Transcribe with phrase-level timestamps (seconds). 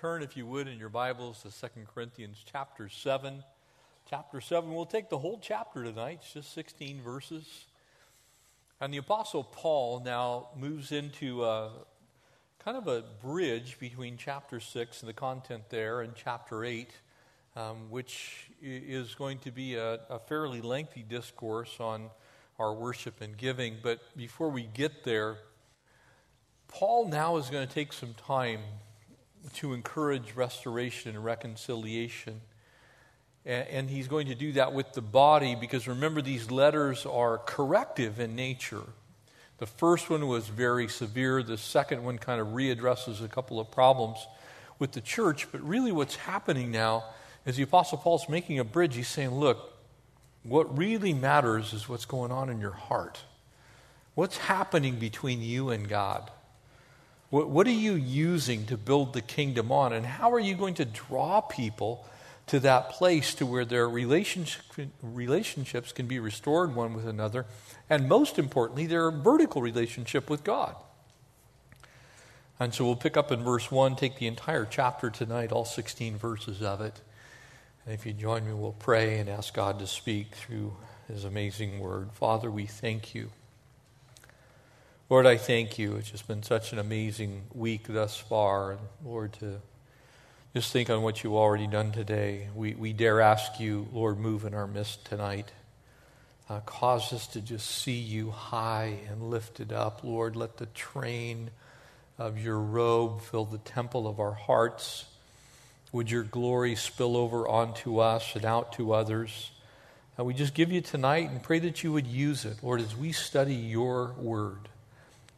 [0.00, 3.44] turn, if you would, in your Bibles to 2 Corinthians chapter 7.
[4.08, 7.66] Chapter 7, we'll take the whole chapter tonight, it's just 16 verses.
[8.80, 11.68] And the Apostle Paul now moves into a,
[12.64, 16.88] kind of a bridge between chapter 6 and the content there and chapter 8,
[17.56, 22.08] um, which is going to be a, a fairly lengthy discourse on
[22.58, 23.76] our worship and giving.
[23.82, 25.36] But before we get there,
[26.68, 28.60] Paul now is going to take some time
[29.54, 32.40] to encourage restoration and reconciliation.
[33.46, 38.20] And he's going to do that with the body because remember, these letters are corrective
[38.20, 38.84] in nature.
[39.58, 43.70] The first one was very severe, the second one kind of readdresses a couple of
[43.70, 44.26] problems
[44.78, 45.50] with the church.
[45.52, 47.04] But really, what's happening now
[47.46, 48.94] is the Apostle Paul's making a bridge.
[48.94, 49.72] He's saying, Look,
[50.42, 53.20] what really matters is what's going on in your heart.
[54.14, 56.30] What's happening between you and God?
[57.30, 59.92] What, what are you using to build the kingdom on?
[59.92, 62.04] And how are you going to draw people
[62.48, 64.62] to that place to where their relationship,
[65.00, 67.46] relationships can be restored one with another?
[67.88, 70.74] And most importantly, their vertical relationship with God.
[72.58, 76.18] And so we'll pick up in verse 1, take the entire chapter tonight, all 16
[76.18, 77.00] verses of it.
[77.86, 80.76] And if you join me, we'll pray and ask God to speak through
[81.08, 82.12] his amazing word.
[82.12, 83.30] Father, we thank you
[85.10, 85.96] Lord, I thank you.
[85.96, 88.70] It's just been such an amazing week thus far.
[88.70, 89.60] And Lord, to
[90.54, 92.48] just think on what you've already done today.
[92.54, 95.50] We, we dare ask you, Lord, move in our midst tonight.
[96.48, 100.04] Uh, cause us to just see you high and lifted up.
[100.04, 101.50] Lord, let the train
[102.16, 105.06] of your robe fill the temple of our hearts.
[105.90, 109.50] Would your glory spill over onto us and out to others?
[110.16, 112.94] Uh, we just give you tonight and pray that you would use it, Lord, as
[112.94, 114.68] we study your word.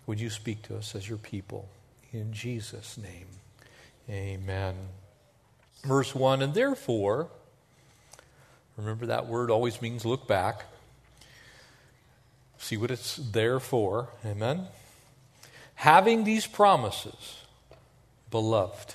[0.06, 1.68] Would you speak to us as your people?
[2.12, 3.26] In Jesus' name,
[4.10, 4.74] amen.
[5.84, 7.28] Verse 1 And therefore,
[8.76, 10.64] remember that word always means look back.
[12.58, 14.08] See what it's there for.
[14.24, 14.66] Amen.
[15.76, 17.40] Having these promises,
[18.30, 18.94] beloved.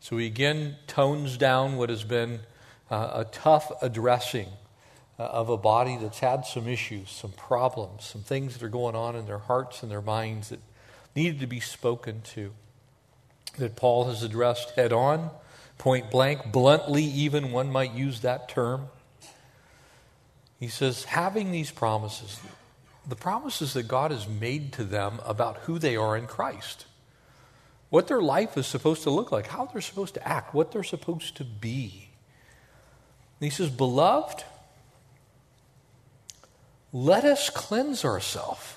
[0.00, 2.40] So he again tones down what has been
[2.90, 4.48] uh, a tough addressing
[5.18, 8.94] uh, of a body that's had some issues, some problems, some things that are going
[8.94, 10.60] on in their hearts and their minds that
[11.14, 12.52] needed to be spoken to,
[13.58, 15.30] that Paul has addressed head on,
[15.78, 18.88] point blank, bluntly, even one might use that term.
[20.60, 22.40] He says, having these promises,
[23.08, 26.86] the promises that God has made to them about who they are in Christ,
[27.88, 30.82] what their life is supposed to look like, how they're supposed to act, what they're
[30.82, 32.10] supposed to be.
[33.40, 34.44] And he says, Beloved,
[36.92, 38.74] let us cleanse ourselves.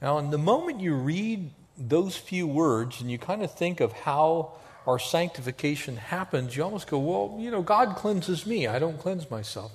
[0.00, 3.92] Now, in the moment you read those few words and you kind of think of
[3.92, 4.52] how
[4.86, 8.66] our sanctification happens, you almost go, well, you know, God cleanses me.
[8.66, 9.72] I don't cleanse myself.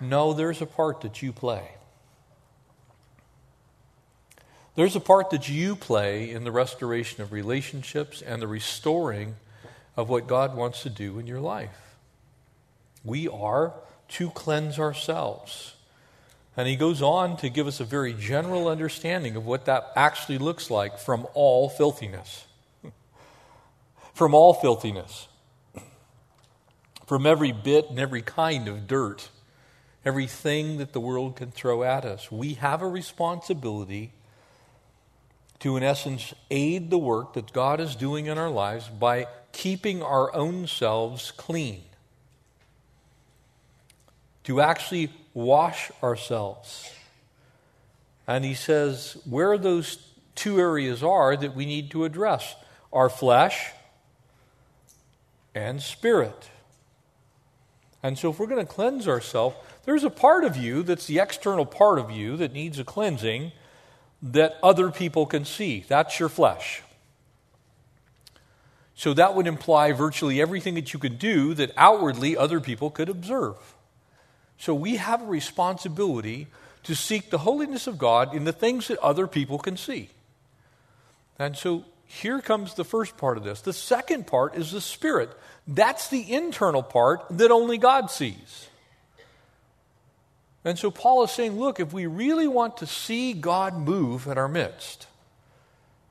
[0.00, 1.72] No, there's a part that you play.
[4.74, 9.34] There's a part that you play in the restoration of relationships and the restoring
[9.96, 11.96] of what God wants to do in your life.
[13.04, 13.74] We are
[14.10, 15.74] to cleanse ourselves.
[16.58, 20.38] And he goes on to give us a very general understanding of what that actually
[20.38, 22.46] looks like from all filthiness.
[24.12, 25.28] from all filthiness.
[27.06, 29.28] From every bit and every kind of dirt,
[30.04, 32.32] everything that the world can throw at us.
[32.32, 34.12] We have a responsibility
[35.60, 40.02] to, in essence, aid the work that God is doing in our lives by keeping
[40.02, 41.82] our own selves clean.
[44.42, 46.92] To actually wash ourselves.
[48.26, 49.98] And he says where those
[50.34, 52.56] two areas are that we need to address
[52.92, 53.70] our flesh
[55.54, 56.50] and spirit.
[58.02, 61.18] And so, if we're going to cleanse ourselves, there's a part of you that's the
[61.18, 63.52] external part of you that needs a cleansing
[64.22, 65.84] that other people can see.
[65.88, 66.82] That's your flesh.
[68.94, 73.08] So, that would imply virtually everything that you can do that outwardly other people could
[73.08, 73.56] observe.
[74.58, 76.48] So we have a responsibility
[76.82, 80.10] to seek the holiness of God in the things that other people can see.
[81.38, 83.60] And so here comes the first part of this.
[83.60, 85.30] The second part is the spirit.
[85.66, 88.68] That's the internal part that only God sees.
[90.64, 94.38] And so Paul is saying, look, if we really want to see God move in
[94.38, 95.06] our midst,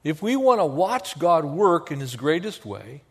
[0.03, 3.01] if we want to watch God work in his greatest way,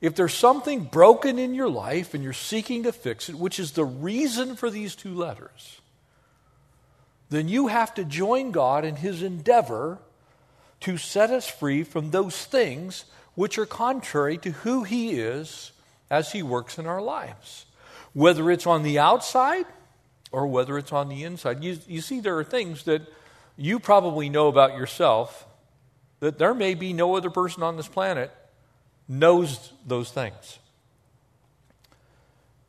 [0.00, 3.72] if there's something broken in your life and you're seeking to fix it, which is
[3.72, 5.80] the reason for these two letters,
[7.30, 9.98] then you have to join God in His endeavor
[10.80, 15.72] to set us free from those things which are contrary to who He is
[16.10, 17.66] as He works in our lives,
[18.12, 19.66] whether it's on the outside
[20.30, 21.64] or whether it's on the inside.
[21.64, 23.02] You, you see, there are things that
[23.56, 25.46] you probably know about yourself
[26.20, 28.30] that there may be no other person on this planet
[29.08, 30.58] knows those things.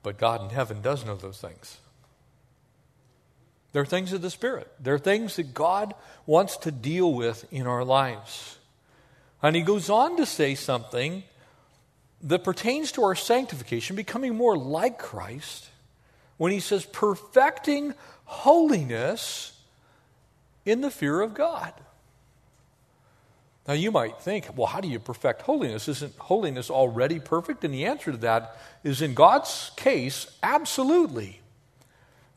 [0.04, 1.78] But God in heaven does know those things.
[3.74, 4.72] They're things of the Spirit.
[4.80, 5.94] They're things that God
[6.26, 8.58] wants to deal with in our lives.
[9.42, 11.24] And he goes on to say something
[12.24, 15.70] that pertains to our sanctification, becoming more like Christ,
[16.38, 17.94] when he says, perfecting
[18.26, 19.52] holiness
[20.66, 21.74] in the fear of God.
[23.68, 25.90] Now, you might think, well, how do you perfect holiness?
[25.90, 27.66] Isn't holiness already perfect?
[27.66, 31.42] And the answer to that is in God's case, absolutely.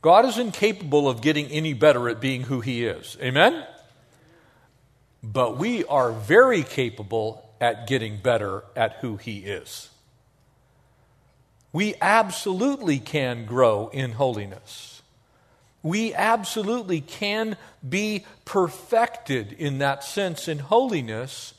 [0.01, 3.17] God is incapable of getting any better at being who He is.
[3.21, 3.65] Amen?
[5.23, 9.89] But we are very capable at getting better at who He is.
[11.71, 15.00] We absolutely can grow in holiness.
[15.83, 17.57] We absolutely can
[17.87, 21.53] be perfected in that sense in holiness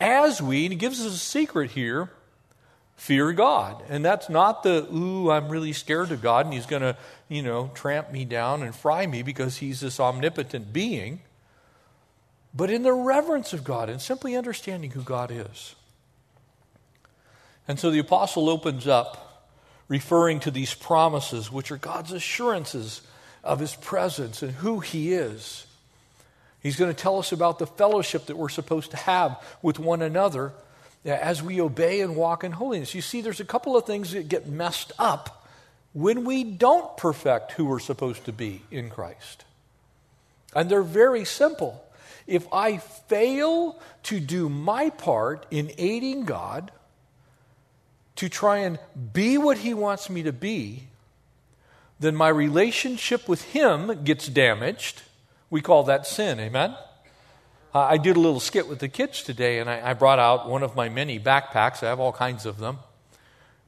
[0.00, 2.10] as we, and he gives us a secret here,
[2.96, 3.82] fear God.
[3.88, 6.96] And that's not the, ooh, I'm really scared of God and he's going to,
[7.28, 11.20] you know, tramp me down and fry me because he's this omnipotent being,
[12.52, 15.76] but in the reverence of God and simply understanding who God is.
[17.68, 19.50] And so the apostle opens up
[19.88, 23.02] referring to these promises, which are God's assurances
[23.48, 25.66] of his presence and who he is.
[26.62, 30.02] He's going to tell us about the fellowship that we're supposed to have with one
[30.02, 30.52] another
[31.04, 32.94] as we obey and walk in holiness.
[32.94, 35.46] You see, there's a couple of things that get messed up
[35.94, 39.44] when we don't perfect who we're supposed to be in Christ.
[40.54, 41.82] And they're very simple.
[42.26, 46.70] If I fail to do my part in aiding God
[48.16, 48.78] to try and
[49.14, 50.88] be what He wants me to be,
[52.00, 55.02] then my relationship with Him gets damaged.
[55.50, 56.76] We call that sin, amen?
[57.74, 60.62] I did a little skit with the kids today, and I, I brought out one
[60.62, 61.82] of my many backpacks.
[61.82, 62.78] I have all kinds of them,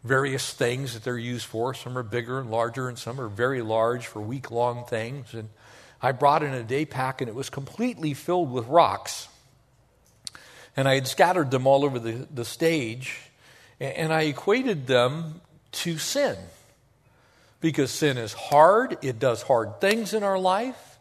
[0.05, 1.75] various things that they're used for.
[1.75, 5.35] Some are bigger and larger, and some are very large for week long things.
[5.35, 5.51] And
[6.01, 9.29] I brought in a day pack, and it was completely filled with rocks.
[10.77, 13.19] And I had scattered them all over the, the stage,
[13.79, 15.41] and I equated them
[15.73, 16.37] to sin
[17.61, 20.99] because sin is hard, it does hard things in our life.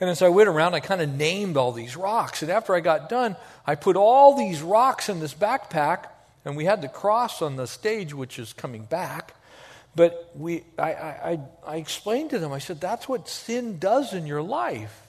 [0.00, 2.42] And as I went around, I kind of named all these rocks.
[2.42, 6.06] And after I got done, I put all these rocks in this backpack,
[6.44, 9.34] and we had the cross on the stage, which is coming back.
[9.94, 14.26] But we, I, I, I explained to them, I said, that's what sin does in
[14.26, 15.02] your life.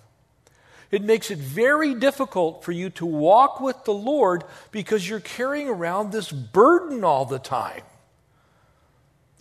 [0.90, 5.70] It makes it very difficult for you to walk with the Lord because you're carrying
[5.70, 7.84] around this burden all the time.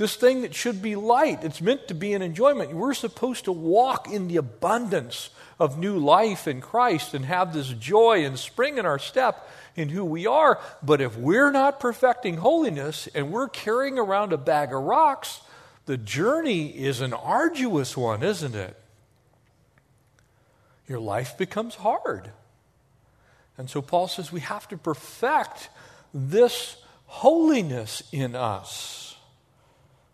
[0.00, 2.72] This thing that should be light, it's meant to be an enjoyment.
[2.72, 7.68] We're supposed to walk in the abundance of new life in Christ and have this
[7.68, 10.58] joy and spring in our step in who we are.
[10.82, 15.42] But if we're not perfecting holiness and we're carrying around a bag of rocks,
[15.84, 18.80] the journey is an arduous one, isn't it?
[20.88, 22.30] Your life becomes hard.
[23.58, 25.68] And so Paul says we have to perfect
[26.14, 29.09] this holiness in us.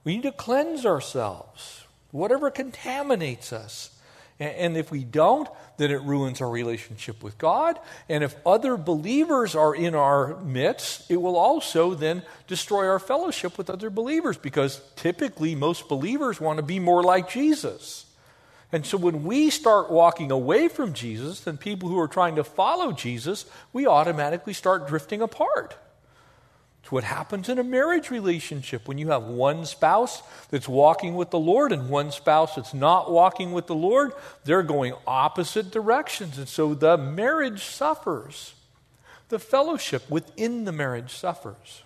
[0.06, 3.90] We need to cleanse ourselves, whatever contaminates us.
[4.38, 5.48] And if we don't,
[5.78, 7.80] then it ruins our relationship with God.
[8.08, 13.58] And if other believers are in our midst, it will also then destroy our fellowship
[13.58, 18.06] with other believers because typically most believers want to be more like Jesus.
[18.70, 22.44] And so when we start walking away from Jesus, then people who are trying to
[22.44, 25.76] follow Jesus, we automatically start drifting apart.
[26.86, 31.30] It's what happens in a marriage relationship when you have one spouse that's walking with
[31.30, 34.12] the Lord and one spouse that's not walking with the Lord.
[34.44, 36.38] They're going opposite directions.
[36.38, 38.54] And so the marriage suffers.
[39.30, 41.82] The fellowship within the marriage suffers.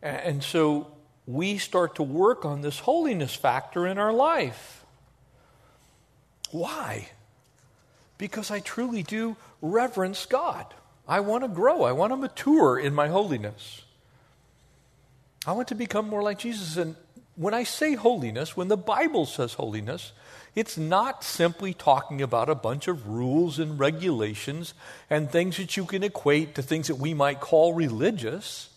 [0.00, 0.90] And so
[1.26, 4.86] we start to work on this holiness factor in our life.
[6.50, 7.10] Why?
[8.16, 10.64] Because I truly do reverence God.
[11.08, 11.82] I want to grow.
[11.82, 13.82] I want to mature in my holiness.
[15.46, 16.76] I want to become more like Jesus.
[16.76, 16.96] And
[17.36, 20.12] when I say holiness, when the Bible says holiness,
[20.54, 24.74] it's not simply talking about a bunch of rules and regulations
[25.08, 28.70] and things that you can equate to things that we might call religious.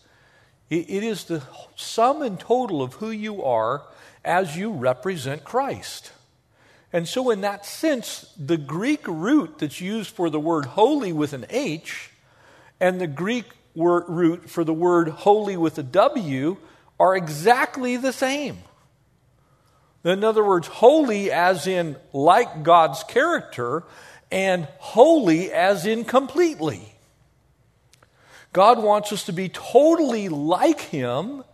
[0.68, 1.42] it is the
[1.74, 3.82] sum and total of who you are
[4.24, 6.12] as you represent Christ.
[6.92, 11.32] And so, in that sense, the Greek root that's used for the word holy with
[11.32, 12.09] an H
[12.80, 13.44] and the Greek
[13.74, 16.56] word, root for the word holy with a W
[16.98, 18.58] are exactly the same.
[20.02, 23.84] In other words, holy as in like God's character,
[24.30, 26.94] and holy as in completely.
[28.52, 31.44] God wants us to be totally like Him,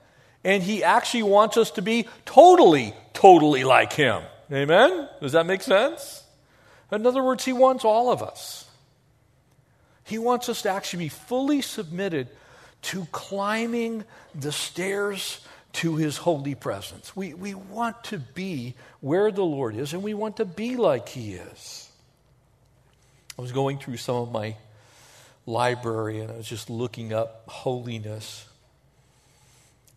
[0.44, 4.22] and He actually wants us to be totally, totally like Him.
[4.52, 5.08] Amen?
[5.20, 6.22] Does that make sense?
[6.92, 8.65] In other words, He wants all of us.
[10.06, 12.28] He wants us to actually be fully submitted
[12.82, 15.40] to climbing the stairs
[15.74, 17.14] to His holy presence.
[17.14, 21.08] We, we want to be where the Lord is, and we want to be like
[21.08, 21.90] He is.
[23.38, 24.56] I was going through some of my
[25.44, 28.46] library and I was just looking up holiness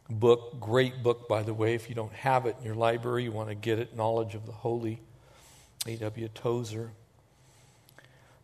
[0.10, 1.76] book, great book, by the way.
[1.76, 4.46] If you don't have it in your library, you want to get it, Knowledge of
[4.46, 5.00] the Holy,
[5.86, 6.28] A.W.
[6.30, 6.92] Tozer.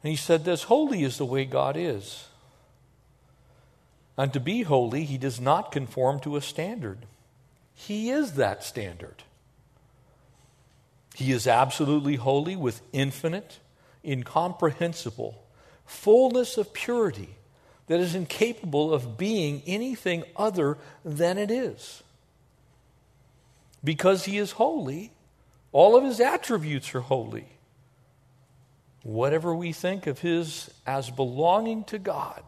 [0.06, 2.28] And he said this Holy is the way God is.
[4.16, 7.00] And to be holy, he does not conform to a standard.
[7.74, 9.24] He is that standard.
[11.16, 13.58] He is absolutely holy with infinite,
[14.06, 15.42] incomprehensible
[15.88, 17.30] fullness of purity
[17.88, 22.04] that is incapable of being anything other than it is.
[23.84, 25.14] Because he is holy,
[25.72, 27.55] all of his attributes are holy.
[29.06, 32.42] Whatever we think of his as belonging to God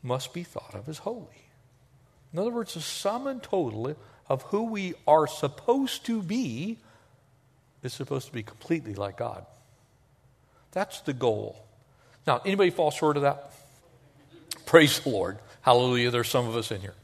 [0.00, 1.48] must be thought of as holy.
[2.32, 3.96] In other words, the sum and total
[4.28, 6.78] of who we are supposed to be
[7.82, 9.44] is supposed to be completely like God.
[10.70, 11.64] That's the goal.
[12.28, 13.50] Now, anybody fall short of that?
[14.66, 15.38] Praise the Lord.
[15.62, 16.12] Hallelujah.
[16.12, 16.94] There's some of us in here.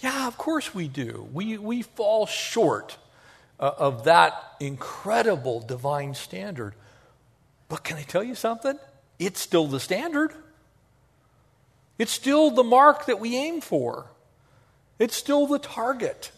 [0.00, 1.28] Yeah, of course we do.
[1.32, 2.96] We, we fall short
[3.60, 6.74] uh, of that incredible divine standard.
[7.68, 8.78] But can I tell you something?
[9.18, 10.32] It's still the standard.
[11.98, 14.06] It's still the mark that we aim for.
[14.98, 16.30] It's still the target.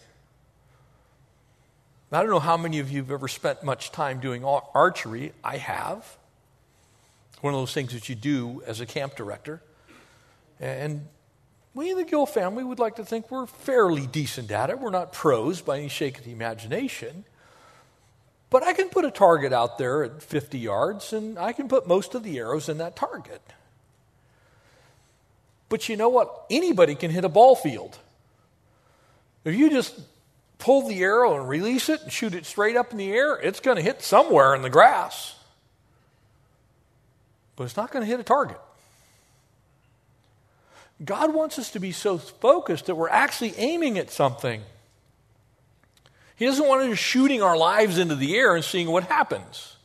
[2.11, 5.33] I don't know how many of you have ever spent much time doing archery.
[5.45, 6.17] I have
[7.43, 9.61] one of those things that you do as a camp director.
[10.59, 11.07] And
[11.75, 14.81] we in the Gill family would like to think we're fairly decent at it.
[14.81, 17.25] We're not pros by any shake of the imagination.
[18.51, 21.87] But I can put a target out there at 50 yards, and I can put
[21.87, 23.43] most of the arrows in that target.
[25.69, 26.47] But you know what?
[26.51, 27.99] Anybody can hit a ball field.
[29.45, 29.99] If you just
[30.59, 33.61] pull the arrow and release it and shoot it straight up in the air, it's
[33.61, 35.35] going to hit somewhere in the grass
[37.59, 38.61] but it's not going to hit a target.
[41.05, 44.63] God wants us to be so focused that we're actually aiming at something.
[46.39, 49.77] He doesn't want us shooting our lives into the air and seeing what happens.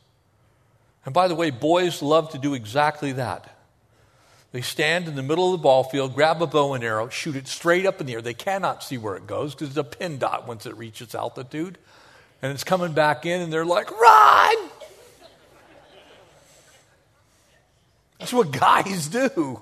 [1.04, 3.50] And by the way, boys love to do exactly that.
[4.52, 7.34] They stand in the middle of the ball field, grab a bow and arrow, shoot
[7.34, 8.22] it straight up in the air.
[8.22, 11.76] They cannot see where it goes because it's a pin dot once it reaches altitude.
[12.40, 14.56] And it's coming back in, and they're like, run!
[18.20, 19.60] That's what guys do.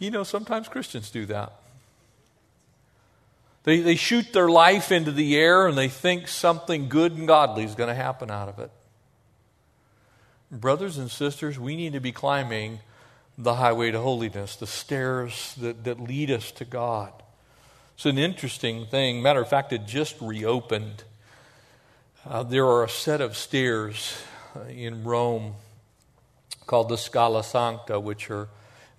[0.00, 1.52] You know, sometimes Christians do that.
[3.66, 7.64] They, they shoot their life into the air and they think something good and godly
[7.64, 8.70] is going to happen out of it.
[10.52, 12.78] Brothers and sisters, we need to be climbing
[13.36, 17.12] the highway to holiness, the stairs that, that lead us to God.
[17.96, 19.20] It's an interesting thing.
[19.20, 21.02] Matter of fact, it just reopened.
[22.24, 24.22] Uh, there are a set of stairs
[24.54, 25.54] uh, in Rome
[26.66, 28.48] called the Scala Sancta, which are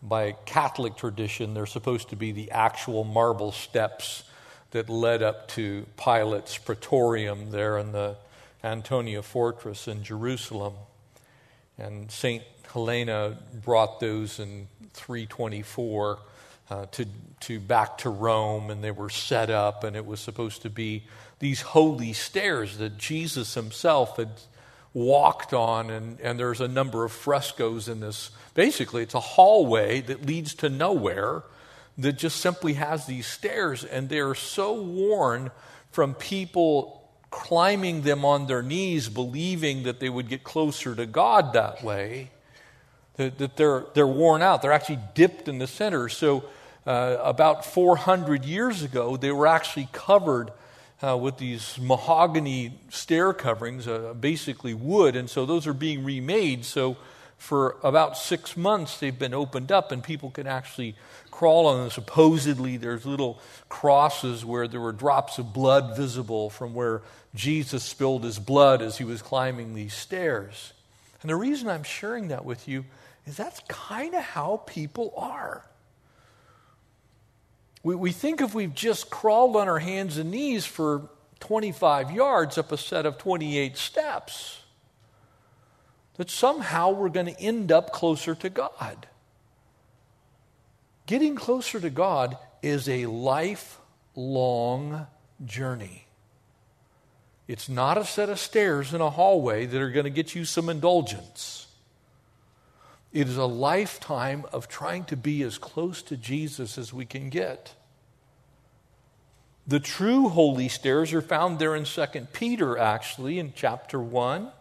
[0.04, 4.24] by Catholic tradition, they're supposed to be the actual marble steps
[4.72, 8.18] that led up to Pilate's praetorium there in the
[8.64, 10.74] Antonia fortress in Jerusalem.
[11.78, 12.44] And St.
[12.74, 16.20] Helena brought those in 324
[16.70, 17.06] uh, to,
[17.42, 21.04] to back to Rome, and they were set up, and it was supposed to be
[21.40, 24.32] these holy stairs that Jesus himself had
[24.94, 28.32] walked on, and, and there's a number of frescoes in this.
[28.54, 31.44] Basically, it's a hallway that leads to nowhere
[31.98, 35.52] that just simply has these stairs, and they're so worn
[35.92, 41.54] from people climbing them on their knees, believing that they would get closer to God
[41.54, 42.32] that way,
[43.16, 44.62] that, that they're, they're worn out.
[44.62, 46.08] They're actually dipped in the center.
[46.10, 46.46] So,
[46.86, 50.52] uh, about 400 years ago, they were actually covered
[51.02, 56.66] uh, with these mahogany stair coverings, uh, basically wood, and so those are being remade.
[56.66, 56.98] So
[57.38, 60.96] for about six months, they've been opened up, and people can actually
[61.38, 61.92] crawl on them.
[61.92, 63.40] Supposedly, there's little
[63.70, 67.04] crosses where there were drops of blood visible from where
[67.36, 70.74] Jesus spilled his blood as he was climbing these stairs.
[71.22, 72.86] And the reason I'm sharing that with you
[73.28, 75.64] is that's kind of how people are.
[77.84, 81.08] We, we think if we've just crawled on our hands and knees for
[81.40, 84.62] 25 yards up a set of 28 steps,
[86.16, 89.06] that somehow we're going to end up closer to God.
[91.08, 95.08] Getting closer to God is a lifelong
[95.46, 96.06] journey.
[97.48, 100.44] It's not a set of stairs in a hallway that are going to get you
[100.44, 101.68] some indulgence.
[103.14, 107.30] It is a lifetime of trying to be as close to Jesus as we can
[107.30, 107.74] get.
[109.66, 114.52] The true holy stairs are found there in 2 Peter, actually, in chapter 1.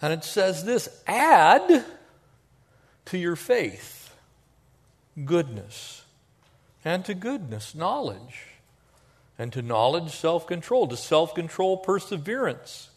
[0.00, 1.84] And it says this add
[3.06, 4.14] to your faith
[5.24, 6.04] goodness,
[6.84, 8.46] and to goodness, knowledge,
[9.38, 12.88] and to knowledge, self control, to self control, perseverance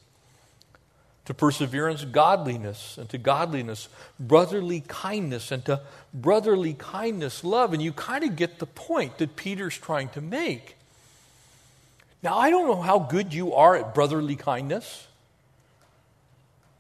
[1.26, 5.82] to perseverance, godliness, and to godliness, brotherly kindness, and to
[6.14, 7.74] brotherly kindness, love.
[7.74, 10.78] And you kind of get the point that Peter's trying to make.
[12.22, 15.08] Now, I don't know how good you are at brotherly kindness.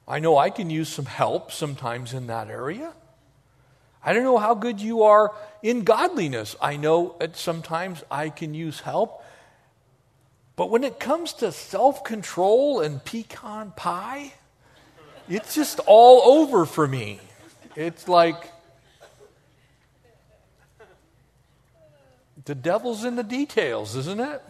[0.07, 2.93] I know I can use some help sometimes in that area.
[4.05, 5.33] I don't know how good you are
[5.63, 6.55] in godliness.
[6.61, 9.23] I know that sometimes I can use help.
[10.55, 14.33] But when it comes to self control and pecan pie,
[15.27, 17.19] it's just all over for me.
[17.75, 18.51] It's like
[22.45, 24.41] the devil's in the details, isn't it?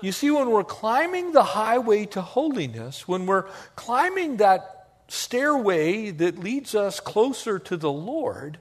[0.00, 4.81] You see, when we're climbing the highway to holiness, when we're climbing that
[5.12, 8.58] stairway that leads us closer to the Lord,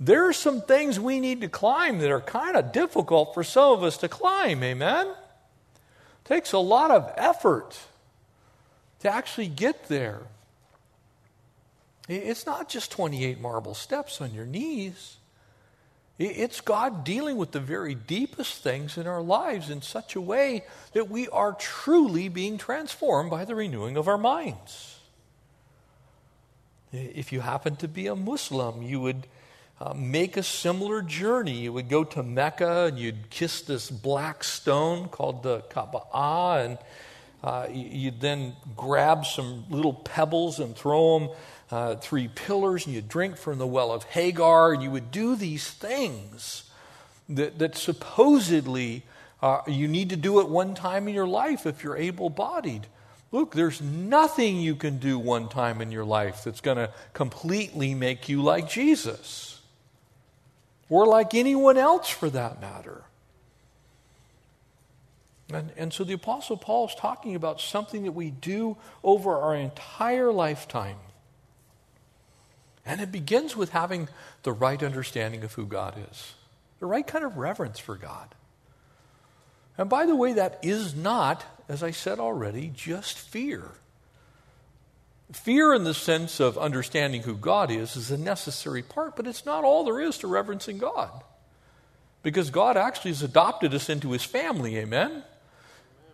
[0.00, 3.72] there are some things we need to climb that are kind of difficult for some
[3.72, 4.62] of us to climb.
[4.62, 5.14] Amen?
[6.24, 7.78] takes a lot of effort
[9.00, 10.20] to actually get there.
[12.08, 15.16] It's not just 28 marble steps on your knees.
[16.18, 20.64] It's God dealing with the very deepest things in our lives in such a way
[20.92, 24.98] that we are truly being transformed by the renewing of our minds.
[26.92, 29.26] If you happen to be a Muslim, you would
[29.80, 31.60] uh, make a similar journey.
[31.60, 36.78] You would go to Mecca and you'd kiss this black stone called the Kaaba, and
[37.42, 41.28] uh, you'd then grab some little pebbles and throw them
[41.70, 45.34] uh, three pillars, and you'd drink from the well of Hagar, and you would do
[45.34, 46.70] these things
[47.30, 49.02] that, that supposedly
[49.40, 52.86] uh, you need to do at one time in your life if you're able bodied.
[53.32, 57.94] Look, there's nothing you can do one time in your life that's going to completely
[57.94, 59.60] make you like Jesus
[60.90, 63.04] or like anyone else for that matter.
[65.50, 69.54] And, and so the Apostle Paul is talking about something that we do over our
[69.56, 70.96] entire lifetime.
[72.84, 74.08] And it begins with having
[74.42, 76.34] the right understanding of who God is,
[76.80, 78.34] the right kind of reverence for God.
[79.78, 83.62] And by the way, that is not, as I said already, just fear.
[85.32, 89.46] Fear, in the sense of understanding who God is, is a necessary part, but it's
[89.46, 91.10] not all there is to reverencing God.
[92.22, 95.24] Because God actually has adopted us into his family, amen?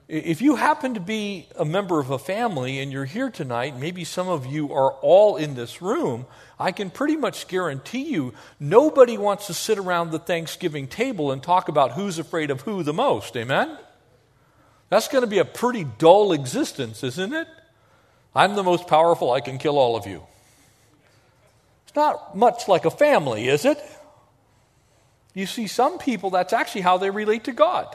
[0.07, 4.05] If you happen to be a member of a family and you're here tonight, maybe
[4.05, 9.18] some of you are all in this room, I can pretty much guarantee you nobody
[9.18, 12.94] wants to sit around the Thanksgiving table and talk about who's afraid of who the
[12.94, 13.77] most, amen?
[14.90, 17.48] That's going to be a pretty dull existence, isn't it?
[18.35, 20.22] I'm the most powerful, I can kill all of you.
[21.87, 23.83] It's not much like a family, is it?
[25.35, 27.94] You see, some people, that's actually how they relate to God.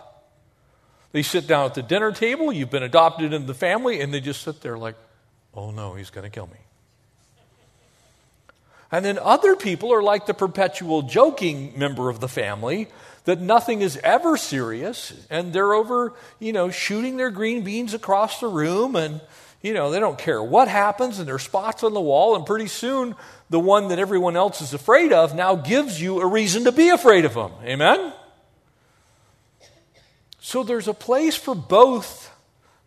[1.12, 4.20] They sit down at the dinner table, you've been adopted into the family, and they
[4.20, 4.96] just sit there like,
[5.54, 6.58] oh no, he's going to kill me.
[8.94, 12.90] And then other people are like the perpetual joking member of the family
[13.26, 18.40] that nothing is ever serious, and they're over, you know, shooting their green beans across
[18.40, 19.20] the room and
[19.64, 22.68] you know, they don't care what happens, and there's spots on the wall, and pretty
[22.68, 23.16] soon
[23.50, 26.90] the one that everyone else is afraid of now gives you a reason to be
[26.90, 27.54] afraid of them.
[27.64, 28.12] Amen?
[30.42, 32.30] So there's a place for both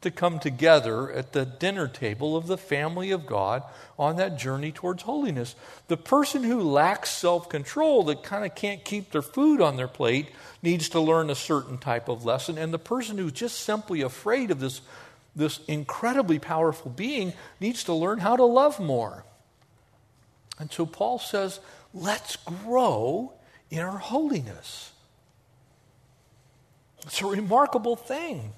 [0.07, 3.63] to come together at the dinner table of the family of God
[3.99, 5.55] on that journey towards holiness.
[5.89, 9.89] The person who lacks self control, that kind of can't keep their food on their
[9.89, 10.29] plate,
[10.63, 12.57] needs to learn a certain type of lesson.
[12.57, 14.81] And the person who's just simply afraid of this
[15.37, 19.23] this incredibly powerful being needs to learn how to love more.
[20.59, 21.61] And so Paul says,
[21.93, 23.35] let's grow
[23.71, 24.93] in our holiness.
[27.05, 28.53] It's a remarkable thing.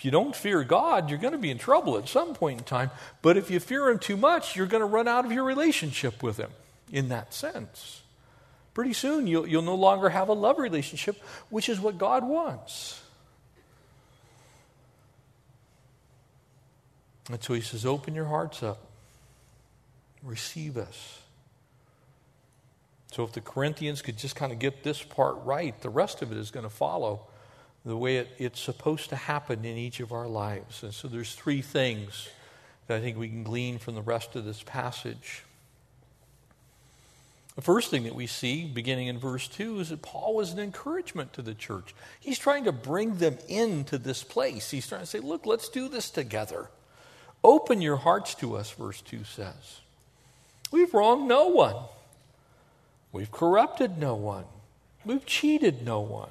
[0.00, 2.64] If you don't fear God, you're going to be in trouble at some point in
[2.64, 2.90] time.
[3.20, 6.22] But if you fear Him too much, you're going to run out of your relationship
[6.22, 6.48] with Him
[6.90, 8.00] in that sense.
[8.72, 13.02] Pretty soon, you'll, you'll no longer have a love relationship, which is what God wants.
[17.30, 18.80] And so He says, Open your hearts up,
[20.22, 21.18] receive us.
[23.12, 26.32] So if the Corinthians could just kind of get this part right, the rest of
[26.32, 27.26] it is going to follow
[27.84, 30.82] the way it, it's supposed to happen in each of our lives.
[30.82, 32.28] And so there's three things
[32.86, 35.44] that I think we can glean from the rest of this passage.
[37.56, 40.58] The first thing that we see, beginning in verse 2, is that Paul was an
[40.58, 41.94] encouragement to the church.
[42.18, 44.70] He's trying to bring them into this place.
[44.70, 46.68] He's trying to say, look, let's do this together.
[47.42, 49.80] Open your hearts to us, verse 2 says.
[50.70, 51.76] We've wronged no one,
[53.12, 54.44] we've corrupted no one,
[55.04, 56.30] we've cheated no one.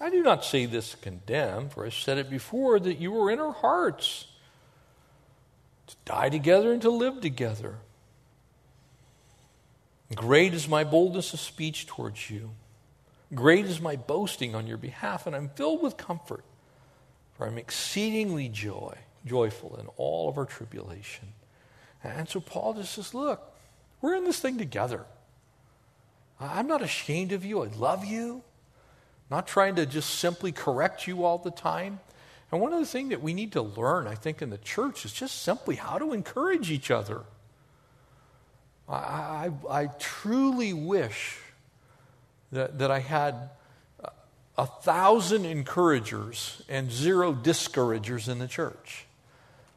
[0.00, 3.30] I do not say this to condemn, for I said it before that you were
[3.30, 4.26] in our hearts
[5.88, 7.76] to die together and to live together.
[10.14, 12.50] Great is my boldness of speech towards you.
[13.34, 16.44] Great is my boasting on your behalf, and I'm filled with comfort,
[17.36, 21.28] for I'm exceedingly joy, joyful in all of our tribulation.
[22.02, 23.54] And so Paul just says, Look,
[24.00, 25.04] we're in this thing together.
[26.40, 27.62] I'm not ashamed of you.
[27.62, 28.42] I love you
[29.30, 32.00] not trying to just simply correct you all the time.
[32.50, 35.04] And one of the things that we need to learn, I think, in the church
[35.04, 37.22] is just simply how to encourage each other.
[38.88, 41.38] I, I, I truly wish
[42.50, 43.50] that, that I had
[44.58, 49.06] a thousand encouragers and zero discouragers in the church.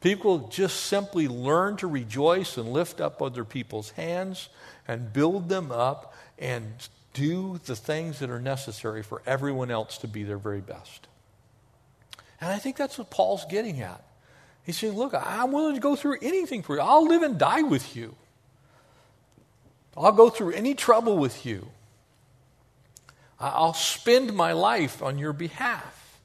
[0.00, 4.50] People just simply learn to rejoice and lift up other people's hands
[4.86, 6.70] and build them up and
[7.14, 11.06] do the things that are necessary for everyone else to be their very best.
[12.40, 14.04] And I think that's what Paul's getting at.
[14.64, 16.82] He's saying, Look, I'm willing to go through anything for you.
[16.82, 18.14] I'll live and die with you.
[19.96, 21.68] I'll go through any trouble with you.
[23.38, 26.18] I'll spend my life on your behalf.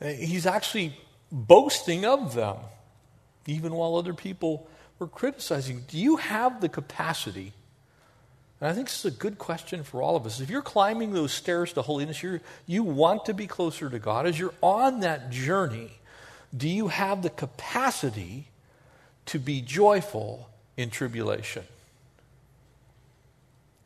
[0.00, 0.96] He's actually
[1.30, 2.56] boasting of them,
[3.46, 4.68] even while other people
[4.98, 5.84] were criticizing.
[5.88, 7.52] Do you have the capacity
[8.62, 10.38] and I think this is a good question for all of us.
[10.38, 14.24] If you're climbing those stairs to holiness, you you want to be closer to God.
[14.24, 15.90] As you're on that journey,
[16.56, 18.46] do you have the capacity
[19.26, 21.64] to be joyful in tribulation?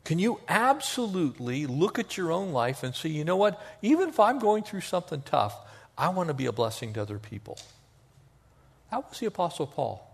[0.03, 3.59] Can you absolutely look at your own life and say, you know what?
[3.81, 5.57] Even if I'm going through something tough,
[5.97, 7.57] I want to be a blessing to other people.
[8.91, 10.06] That was the Apostle Paul.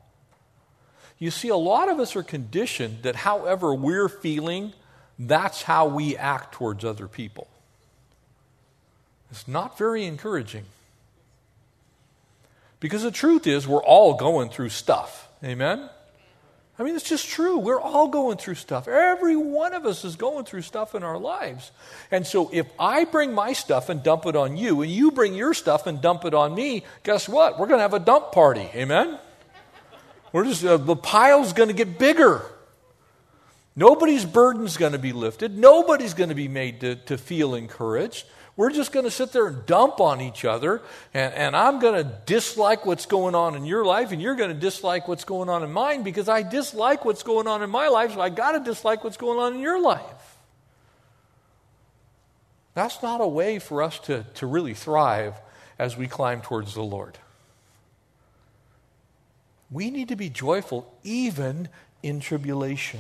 [1.24, 4.74] You see, a lot of us are conditioned that however we're feeling,
[5.18, 7.48] that's how we act towards other people.
[9.32, 10.66] It's not very encouraging.
[12.82, 15.30] Because the truth is, we're all going through stuff.
[15.42, 15.90] Amen?
[16.78, 17.58] I mean, it's just true.
[17.58, 18.90] We're all going through stuff.
[18.90, 21.72] Every one of us is going through stuff in our lives.
[22.12, 25.36] And so if I bring my stuff and dump it on you, and you bring
[25.36, 27.58] your stuff and dump it on me, guess what?
[27.58, 28.70] We're going to have a dump party.
[28.76, 29.20] Amen?
[30.34, 32.42] We're just, uh, the pile's going to get bigger.
[33.76, 35.58] Nobody's burden's going to be lifted.
[35.58, 38.26] Nobody's going to be made to, to feel encouraged.
[38.56, 40.82] We're just going to sit there and dump on each other,
[41.14, 44.54] and, and I'm going to dislike what's going on in your life, and you're going
[44.54, 47.88] to dislike what's going on in mine because I dislike what's going on in my
[47.88, 50.38] life, so I got to dislike what's going on in your life.
[52.76, 55.34] That's not a way for us to, to really thrive
[55.80, 57.18] as we climb towards the Lord.
[59.74, 61.68] We need to be joyful even
[62.04, 63.00] in tribulation.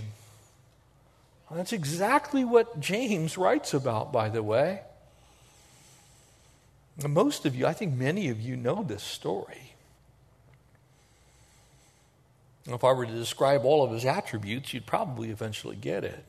[1.51, 4.81] That's exactly what James writes about, by the way.
[7.07, 9.73] Most of you, I think many of you know this story.
[12.65, 16.23] If I were to describe all of his attributes, you'd probably eventually get it.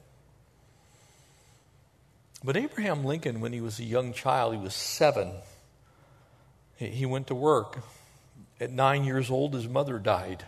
[2.43, 5.33] But Abraham Lincoln, when he was a young child, he was seven,
[6.77, 7.83] he went to work
[8.61, 10.45] at nine years old, his mother died.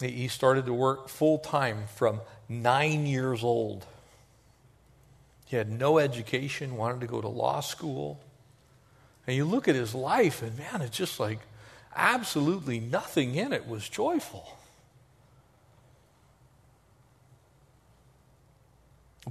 [0.00, 3.86] He started to work full time from nine years old.
[5.46, 8.20] He had no education, wanted to go to law school.
[9.26, 11.38] And you look at his life, and man, it's just like
[11.94, 14.56] absolutely nothing in it was joyful.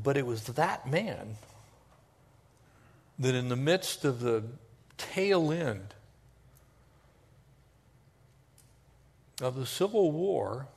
[0.02, 1.36] But it was that man
[3.20, 4.44] that, in the midst of the
[4.98, 5.94] tail end
[9.42, 10.68] of the Civil War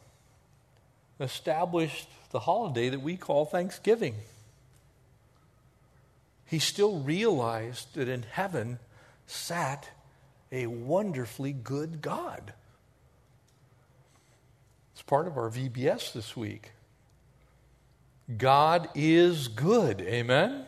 [1.21, 4.17] established the holiday that we call Thanksgiving.
[6.47, 8.79] he still realized that in heaven
[9.27, 9.89] sat
[10.53, 12.53] a wonderfully good God.
[14.93, 16.73] It's part of our VBS this week.
[18.37, 20.01] God is good.
[20.03, 20.67] Amen?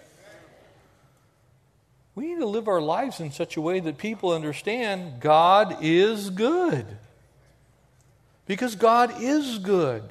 [2.14, 6.30] We need to live our lives in such a way that people understand God is
[6.30, 6.86] good.
[8.46, 10.02] Because God is good.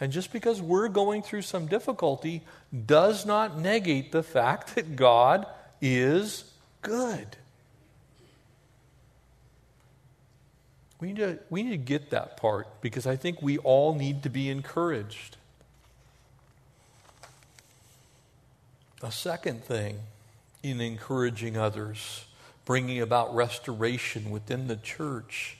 [0.00, 2.42] And just because we're going through some difficulty
[2.86, 5.46] does not negate the fact that God
[5.80, 6.44] is
[6.82, 7.36] good.
[11.00, 14.22] We need, to, we need to get that part because I think we all need
[14.22, 15.36] to be encouraged.
[19.02, 19.98] A second thing
[20.62, 22.24] in encouraging others,
[22.64, 25.58] bringing about restoration within the church,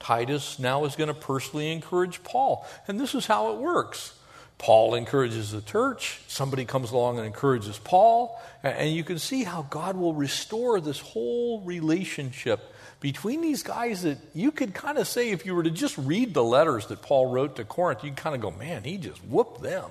[0.00, 2.66] Titus now is going to personally encourage Paul.
[2.86, 4.14] And this is how it works.
[4.58, 9.62] Paul encourages the church, somebody comes along and encourages Paul, and you can see how
[9.62, 12.60] God will restore this whole relationship
[12.98, 16.34] between these guys that you could kind of say, if you were to just read
[16.34, 19.62] the letters that Paul wrote to Corinth, you'd kind of go, man, he just whooped
[19.62, 19.88] them.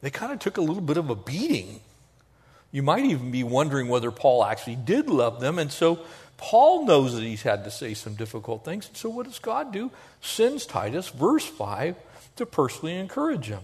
[0.00, 1.80] They kind of took a little bit of a beating.
[2.72, 5.60] You might even be wondering whether Paul actually did love them.
[5.60, 6.00] And so
[6.36, 8.88] Paul knows that he's had to say some difficult things.
[8.88, 9.90] And so what does God do?
[10.20, 11.96] Sends Titus, verse 5,
[12.36, 13.62] to personally encourage him.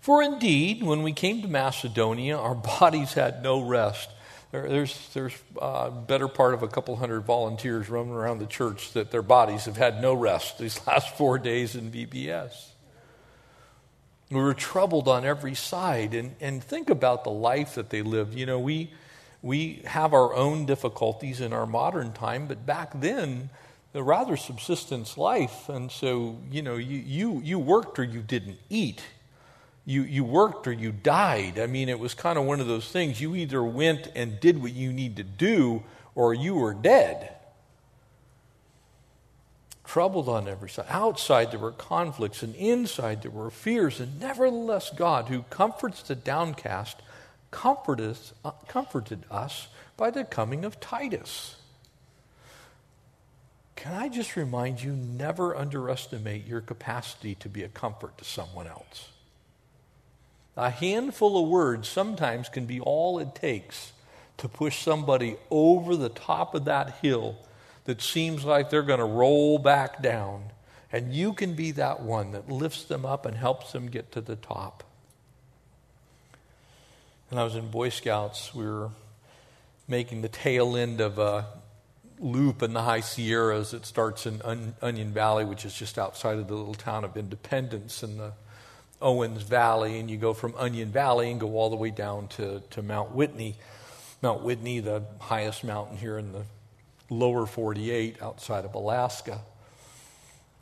[0.00, 4.08] For indeed, when we came to Macedonia, our bodies had no rest
[4.52, 8.46] there, there's there's a uh, better part of a couple hundred volunteers roaming around the
[8.46, 12.68] church that their bodies have had no rest these last four days in VBS.
[14.30, 18.34] We were troubled on every side, and, and think about the life that they lived.
[18.34, 18.90] You know, we
[19.42, 23.50] we have our own difficulties in our modern time, but back then,
[23.92, 28.58] the rather subsistence life, and so you know, you you you worked or you didn't
[28.70, 29.02] eat
[29.84, 31.58] you, you worked or you died.
[31.58, 33.20] I mean, it was kind of one of those things.
[33.20, 35.82] You either went and did what you need to do
[36.14, 37.34] or you were dead.
[39.84, 40.86] Troubled on every side.
[40.88, 44.00] Outside there were conflicts, and inside there were fears.
[44.00, 47.02] And nevertheless, God, who comforts the downcast,
[47.52, 51.54] comforted, uh, comforted us by the coming of Titus.
[53.76, 58.66] Can I just remind you never underestimate your capacity to be a comfort to someone
[58.66, 59.10] else?
[60.56, 63.92] A handful of words sometimes can be all it takes
[64.38, 67.36] to push somebody over the top of that hill
[67.84, 70.44] that seems like they're going to roll back down.
[70.92, 74.20] And you can be that one that lifts them up and helps them get to
[74.20, 74.84] the top.
[77.32, 78.90] When I was in Boy Scouts, we were
[79.88, 81.46] making the tail end of a
[82.18, 83.72] loop in the high Sierras.
[83.72, 84.42] It starts in
[84.82, 88.34] Onion Valley, which is just outside of the little town of Independence, in the
[89.00, 92.62] Owens Valley, and you go from Onion Valley and go all the way down to,
[92.68, 93.56] to Mount Whitney.
[94.20, 96.42] Mount Whitney, the highest mountain here in the
[97.08, 99.40] lower 48 outside of Alaska.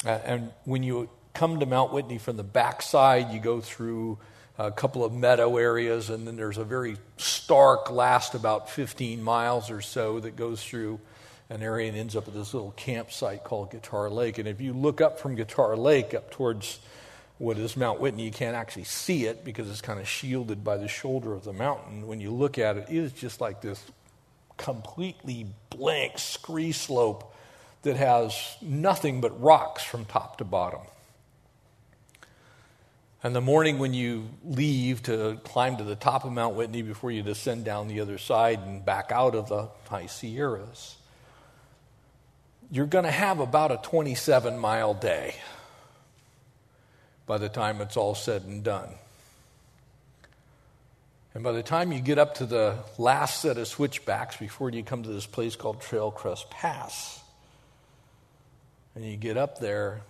[0.06, 4.18] Uh, and when you come to Mount Whitney from the backside, you go through
[4.60, 9.70] a couple of meadow areas, and then there's a very stark last about 15 miles
[9.70, 11.00] or so that goes through
[11.48, 14.36] an area and ends up at this little campsite called Guitar Lake.
[14.36, 16.78] And if you look up from Guitar Lake up towards
[17.38, 20.76] what is Mount Whitney, you can't actually see it because it's kind of shielded by
[20.76, 22.06] the shoulder of the mountain.
[22.06, 23.82] When you look at it, it is just like this
[24.58, 27.34] completely blank scree slope
[27.80, 30.80] that has nothing but rocks from top to bottom.
[33.22, 37.10] And the morning when you leave to climb to the top of Mount Whitney before
[37.10, 40.96] you descend down the other side and back out of the high Sierras,
[42.70, 45.34] you're going to have about a 27 mile day
[47.26, 48.88] by the time it's all said and done.
[51.34, 54.82] And by the time you get up to the last set of switchbacks before you
[54.82, 57.20] come to this place called Trailcrest Pass,
[58.94, 60.00] and you get up there,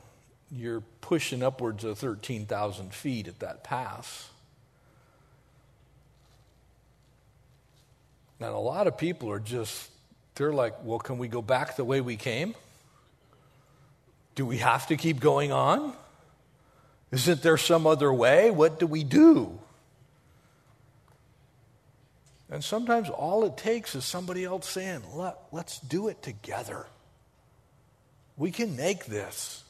[0.50, 4.28] you're pushing upwards of 13,000 feet at that pass.
[8.40, 9.90] And a lot of people are just,
[10.34, 12.54] they're like, well, can we go back the way we came?
[14.34, 15.92] Do we have to keep going on?
[17.12, 18.50] Isn't there some other way?
[18.50, 19.58] What do we do?
[22.50, 26.86] And sometimes all it takes is somebody else saying, Let, let's do it together.
[28.36, 29.62] We can make this.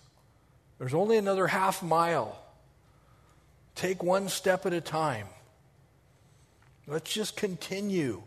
[0.81, 2.43] There's only another half mile.
[3.75, 5.27] Take one step at a time.
[6.87, 8.23] Let's just continue.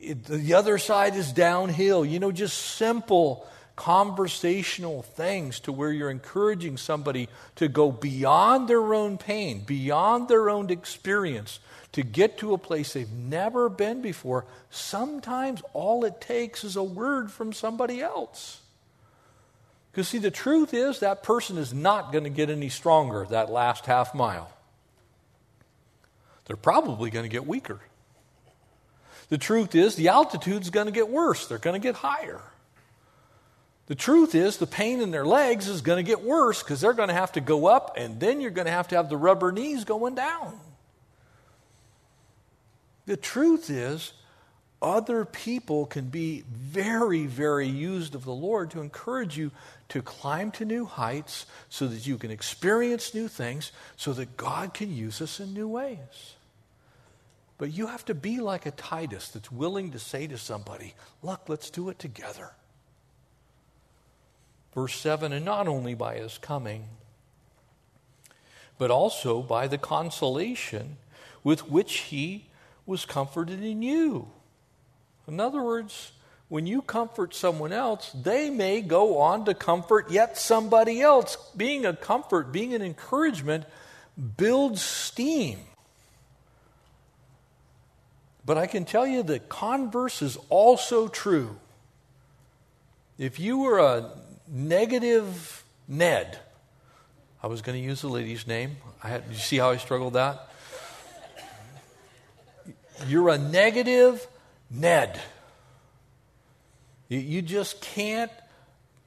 [0.00, 2.04] It, the other side is downhill.
[2.04, 8.92] You know, just simple conversational things to where you're encouraging somebody to go beyond their
[8.92, 11.60] own pain, beyond their own experience,
[11.92, 16.82] to get to a place they've never been before, sometimes all it takes is a
[16.82, 18.60] word from somebody else.
[19.94, 23.48] Because, see, the truth is that person is not going to get any stronger that
[23.48, 24.50] last half mile.
[26.46, 27.78] They're probably going to get weaker.
[29.28, 32.40] The truth is the altitude's going to get worse, they're going to get higher.
[33.86, 36.92] The truth is, the pain in their legs is going to get worse because they're
[36.92, 39.16] going to have to go up, and then you're going to have to have the
[39.16, 40.58] rubber knees going down.
[43.06, 44.12] The truth is,
[44.84, 49.50] other people can be very, very used of the Lord to encourage you
[49.88, 54.74] to climb to new heights so that you can experience new things, so that God
[54.74, 56.34] can use us in new ways.
[57.56, 61.48] But you have to be like a Titus that's willing to say to somebody, Look,
[61.48, 62.50] let's do it together.
[64.74, 66.84] Verse 7 And not only by his coming,
[68.76, 70.98] but also by the consolation
[71.42, 72.46] with which he
[72.84, 74.28] was comforted in you.
[75.26, 76.12] In other words,
[76.48, 81.36] when you comfort someone else, they may go on to comfort yet somebody else.
[81.56, 83.64] Being a comfort, being an encouragement,
[84.36, 85.58] builds steam.
[88.44, 91.58] But I can tell you the converse is also true.
[93.16, 94.10] If you were a
[94.48, 96.38] negative Ned,
[97.42, 98.76] I was going to use the lady's name.
[99.02, 100.50] I had, you see how I struggled that?
[103.06, 104.26] You're a negative
[104.74, 105.20] Ned.
[107.08, 108.30] You, you just can't,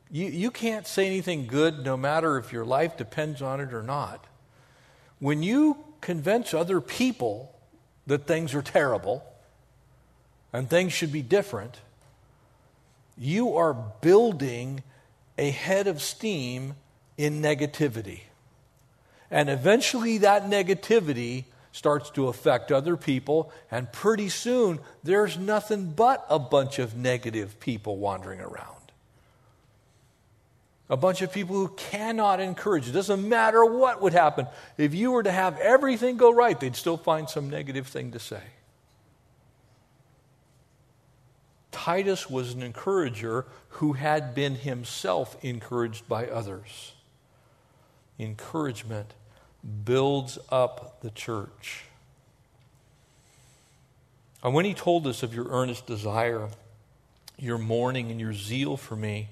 [0.09, 3.83] you, you can't say anything good no matter if your life depends on it or
[3.83, 4.25] not.
[5.19, 7.53] When you convince other people
[8.05, 9.25] that things are terrible
[10.53, 11.81] and things should be different,
[13.17, 14.83] you are building
[15.37, 16.75] a head of steam
[17.17, 18.21] in negativity.
[19.29, 21.45] And eventually, that negativity
[21.77, 27.59] starts to affect other people, and pretty soon there's nothing but a bunch of negative
[27.59, 28.73] people wandering around.
[30.89, 32.87] A bunch of people who cannot encourage.
[32.87, 34.47] It doesn't matter what would happen.
[34.77, 38.19] If you were to have everything go right, they'd still find some negative thing to
[38.19, 38.41] say.
[41.71, 46.93] Titus was an encourager who had been himself encouraged by others.
[48.17, 49.13] Encouragement
[49.83, 51.85] builds up the church.
[54.43, 56.49] And when he told us of your earnest desire,
[57.37, 59.29] your mourning, and your zeal for me,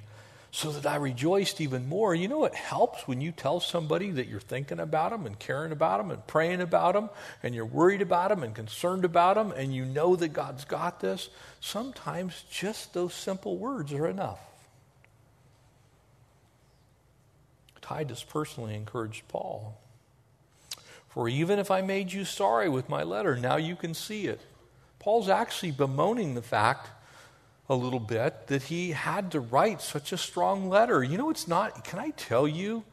[0.56, 2.16] so that I rejoiced even more.
[2.16, 5.74] You know, it helps when you tell somebody that you're thinking about them and caring
[5.74, 7.10] about them and praying about them
[7.44, 11.02] and you're worried about them and concerned about them and you know that God's got
[11.02, 11.28] this.
[11.60, 14.40] Sometimes just those simple words are enough.
[17.82, 19.78] Titus personally encouraged Paul.
[21.15, 24.41] For even if I made you sorry with my letter, now you can see it.
[24.99, 26.89] Paul's actually bemoaning the fact
[27.69, 31.01] a little bit that he had to write such a strong letter.
[31.04, 32.84] You know, it's not, can I tell you,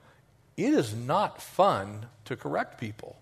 [0.57, 3.17] it is not fun to correct people.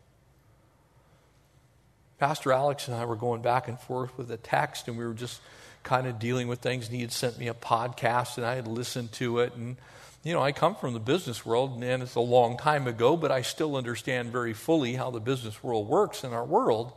[2.18, 5.14] Pastor Alex and I were going back and forth with a text, and we were
[5.14, 5.40] just
[5.82, 6.88] kind of dealing with things.
[6.88, 9.54] And he had sent me a podcast, and I had listened to it.
[9.54, 9.78] And
[10.22, 13.30] you know, I come from the business world, and it's a long time ago, but
[13.30, 16.92] I still understand very fully how the business world works in our world.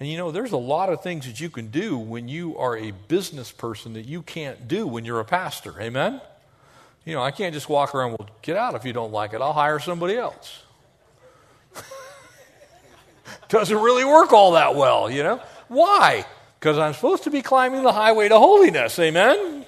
[0.00, 2.76] And you know, there's a lot of things that you can do when you are
[2.76, 5.80] a business person that you can't do when you're a pastor.
[5.80, 6.20] Amen?
[7.04, 9.40] You know, I can't just walk around, well, get out if you don't like it.
[9.40, 10.64] I'll hire somebody else.
[13.48, 15.40] Doesn't really work all that well, you know?
[15.68, 16.26] Why?
[16.58, 18.98] Because I'm supposed to be climbing the highway to holiness.
[18.98, 19.65] Amen?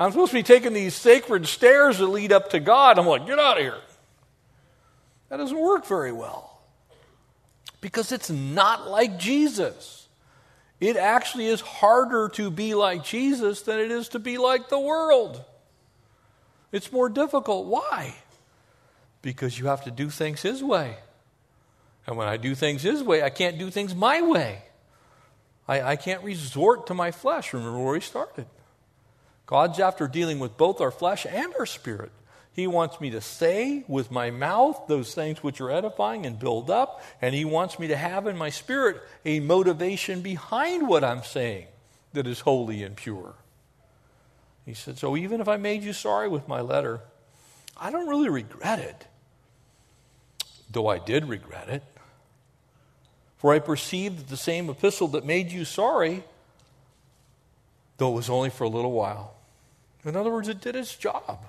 [0.00, 2.98] I'm supposed to be taking these sacred stairs that lead up to God.
[2.98, 3.78] I'm like, get out of here.
[5.28, 6.62] That doesn't work very well
[7.82, 10.08] because it's not like Jesus.
[10.80, 14.80] It actually is harder to be like Jesus than it is to be like the
[14.80, 15.44] world.
[16.72, 17.66] It's more difficult.
[17.66, 18.14] Why?
[19.20, 20.96] Because you have to do things His way.
[22.06, 24.62] And when I do things His way, I can't do things my way.
[25.68, 27.52] I, I can't resort to my flesh.
[27.52, 28.46] Remember where we started.
[29.50, 32.12] God's after dealing with both our flesh and our spirit.
[32.52, 36.70] He wants me to say with my mouth those things which are edifying and build
[36.70, 41.24] up, and He wants me to have in my spirit a motivation behind what I'm
[41.24, 41.66] saying
[42.12, 43.34] that is holy and pure.
[44.64, 47.00] He said, So even if I made you sorry with my letter,
[47.76, 49.08] I don't really regret it,
[50.70, 51.82] though I did regret it.
[53.38, 56.22] For I perceived that the same epistle that made you sorry,
[57.96, 59.34] though it was only for a little while,
[60.04, 61.44] In other words, it did its job.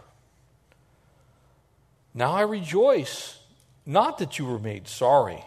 [2.13, 3.39] Now I rejoice,
[3.85, 5.43] not that you were made sorry,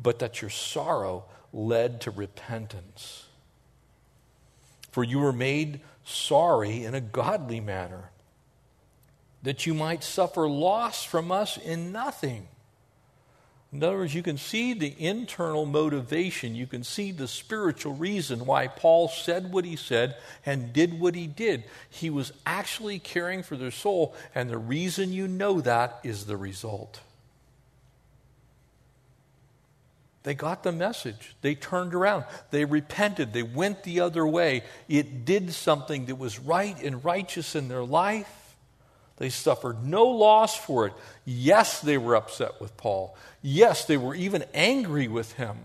[0.00, 3.26] but that your sorrow led to repentance.
[4.90, 8.10] For you were made sorry in a godly manner,
[9.42, 12.48] that you might suffer loss from us in nothing.
[13.74, 18.46] In other words, you can see the internal motivation, you can see the spiritual reason
[18.46, 20.16] why Paul said what he said
[20.46, 21.64] and did what he did.
[21.90, 26.36] He was actually caring for their soul, and the reason you know that is the
[26.36, 27.00] result.
[30.22, 31.34] They got the message.
[31.42, 32.26] They turned around.
[32.52, 33.32] They repented.
[33.32, 34.62] They went the other way.
[34.88, 38.44] It did something that was right and righteous in their life.
[39.16, 40.92] They suffered no loss for it.
[41.24, 43.16] Yes, they were upset with Paul.
[43.46, 45.58] Yes, they were even angry with him.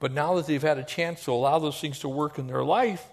[0.00, 2.64] But now that they've had a chance to allow those things to work in their
[2.64, 3.06] life,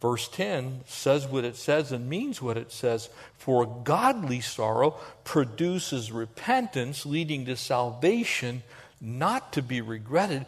[0.00, 3.08] verse 10 says what it says and means what it says.
[3.36, 4.92] For godly sorrow
[5.24, 8.62] produces repentance, leading to salvation,
[9.00, 10.46] not to be regretted,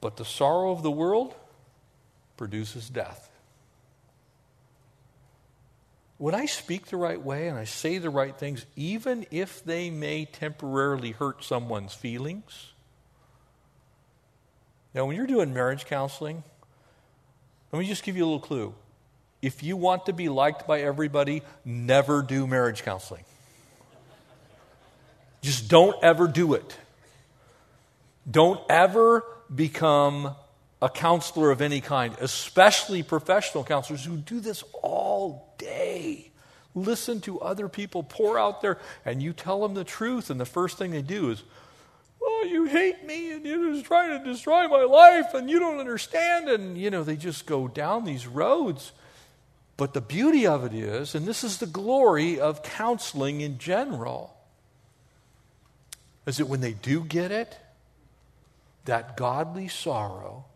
[0.00, 1.34] but the sorrow of the world
[2.38, 3.28] produces death.
[6.18, 9.90] When I speak the right way and I say the right things, even if they
[9.90, 12.72] may temporarily hurt someone's feelings,
[14.94, 16.42] now when you're doing marriage counseling,
[17.70, 18.74] let me just give you a little clue.
[19.42, 23.24] If you want to be liked by everybody, never do marriage counseling.
[25.42, 26.76] Just don't ever do it.
[28.28, 29.22] Don't ever
[29.54, 30.34] become
[30.80, 36.30] a counselor of any kind, especially professional counselors who do this all day.
[36.74, 40.44] Listen to other people pour out there, and you tell them the truth, and the
[40.44, 41.42] first thing they do is,
[42.22, 45.78] Oh, you hate me, and you're just trying to destroy my life, and you don't
[45.78, 46.48] understand.
[46.48, 48.92] And, you know, they just go down these roads.
[49.76, 54.34] But the beauty of it is, and this is the glory of counseling in general,
[56.26, 57.56] is that when they do get it,
[58.86, 60.46] that godly sorrow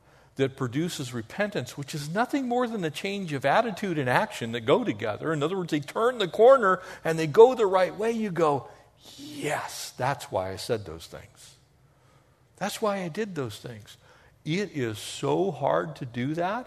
[0.40, 4.62] that produces repentance, which is nothing more than a change of attitude and action that
[4.62, 5.32] go together.
[5.32, 8.10] In other words, they turn the corner and they go the right way.
[8.10, 8.68] You go,
[9.16, 11.54] yes, that's why I said those things.
[12.56, 13.96] That's why I did those things.
[14.44, 16.66] It is so hard to do that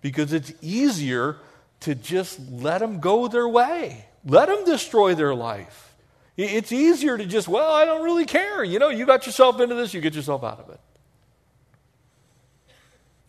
[0.00, 1.36] because it's easier
[1.80, 5.94] to just let them go their way, let them destroy their life.
[6.36, 8.64] It's easier to just, well, I don't really care.
[8.64, 10.80] You know, you got yourself into this, you get yourself out of it.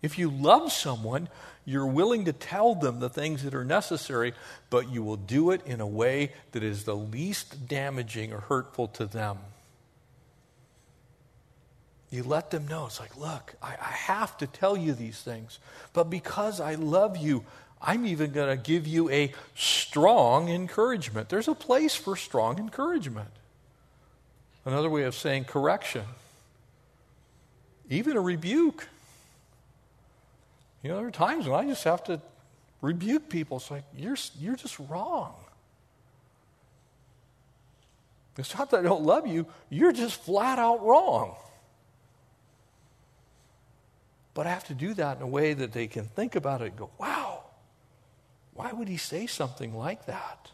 [0.06, 1.30] If you love someone,
[1.66, 4.34] you're willing to tell them the things that are necessary,
[4.70, 8.88] but you will do it in a way that is the least damaging or hurtful
[8.90, 9.40] to them.
[12.12, 12.86] You let them know.
[12.86, 15.58] It's like, look, I, I have to tell you these things,
[15.92, 17.44] but because I love you,
[17.82, 21.30] I'm even going to give you a strong encouragement.
[21.30, 23.32] There's a place for strong encouragement.
[24.66, 26.06] Another way of saying correction,
[27.90, 28.88] even a rebuke.
[30.86, 32.22] You know, there are times when I just have to
[32.80, 33.58] rebuke people.
[33.58, 35.34] It's like, you're, you're just wrong.
[38.38, 41.38] It's not that I don't love you, you're just flat out wrong.
[44.36, 46.66] But I have to do that in a way that they can think about it
[46.66, 47.46] and go, wow,
[48.54, 50.52] why would he say something like that?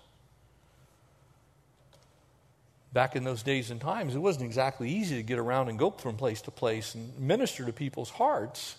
[2.94, 5.92] Back in those days and times, it wasn't exactly easy to get around and go
[5.92, 8.78] from place to place and minister to people's hearts.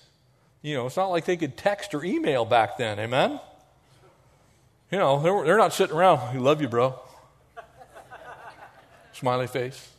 [0.63, 3.41] You know, it's not like they could text or email back then, amen?
[4.93, 6.95] You know, they're, they're not sitting around, we love you, bro.
[9.13, 9.91] Smiley face.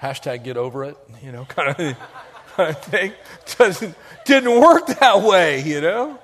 [0.00, 1.96] Hashtag get over it, you know, kind
[2.58, 3.12] of, thing.
[3.58, 3.94] Doesn't,
[4.24, 6.18] didn't work that way, you know?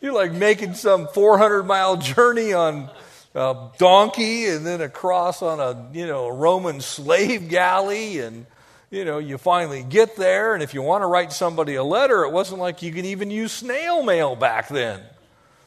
[0.00, 2.90] You're like making some 400 mile journey on
[3.34, 8.46] a donkey and then across on a, you know, a Roman slave galley and
[8.94, 12.22] you know, you finally get there, and if you want to write somebody a letter,
[12.22, 15.00] it wasn't like you could even use snail mail back then.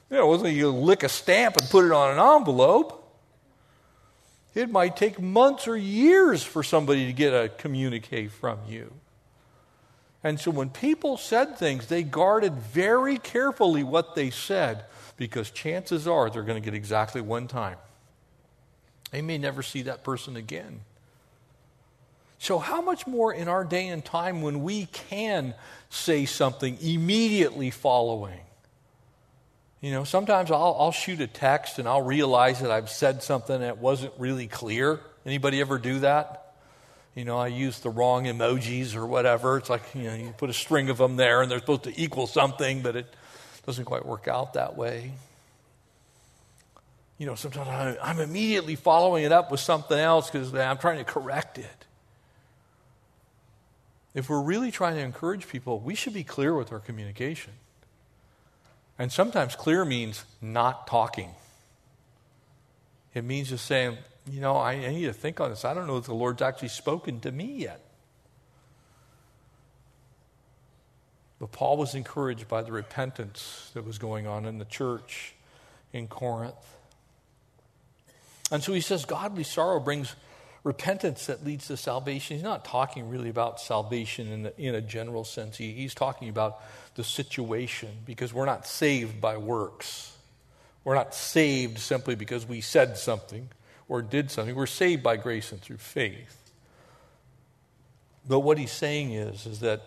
[0.10, 3.04] You know, it wasn't like you lick a stamp and put it on an envelope.
[4.56, 8.94] It might take months or years for somebody to get a communique from you.
[10.24, 14.86] And so when people said things, they guarded very carefully what they said
[15.18, 17.78] because chances are they're going to get exactly one time.
[19.12, 20.82] They may never see that person again.
[22.40, 25.56] So, how much more in our day and time when we can
[25.90, 28.40] say something immediately following?
[29.82, 33.60] You know, sometimes I'll, I'll shoot a text and I'll realize that I've said something
[33.62, 35.00] that wasn't really clear.
[35.26, 36.56] Anybody ever do that?
[37.16, 39.58] You know, I use the wrong emojis or whatever.
[39.58, 42.02] It's like, you know, you put a string of them there and they're supposed to
[42.02, 43.12] equal something, but it
[43.66, 45.14] doesn't quite work out that way.
[47.18, 51.04] You know, sometimes I'm immediately following it up with something else because I'm trying to
[51.04, 51.77] correct it.
[54.18, 57.54] If we're really trying to encourage people, we should be clear with our communication.
[58.98, 61.30] And sometimes clear means not talking.
[63.14, 65.64] It means just saying, you know, I, I need to think on this.
[65.64, 67.80] I don't know if the Lord's actually spoken to me yet.
[71.40, 75.36] But Paul was encouraged by the repentance that was going on in the church
[75.94, 76.56] in Corinth.
[78.50, 80.16] And so he says, godly sorrow brings
[80.68, 82.36] repentance that leads to salvation.
[82.36, 85.56] He's not talking really about salvation in, the, in a general sense.
[85.56, 86.62] He, he's talking about
[86.96, 90.14] the situation because we're not saved by works.
[90.84, 93.48] We're not saved simply because we said something
[93.88, 94.54] or did something.
[94.54, 96.52] We're saved by grace and through faith.
[98.28, 99.84] But what he's saying is, is that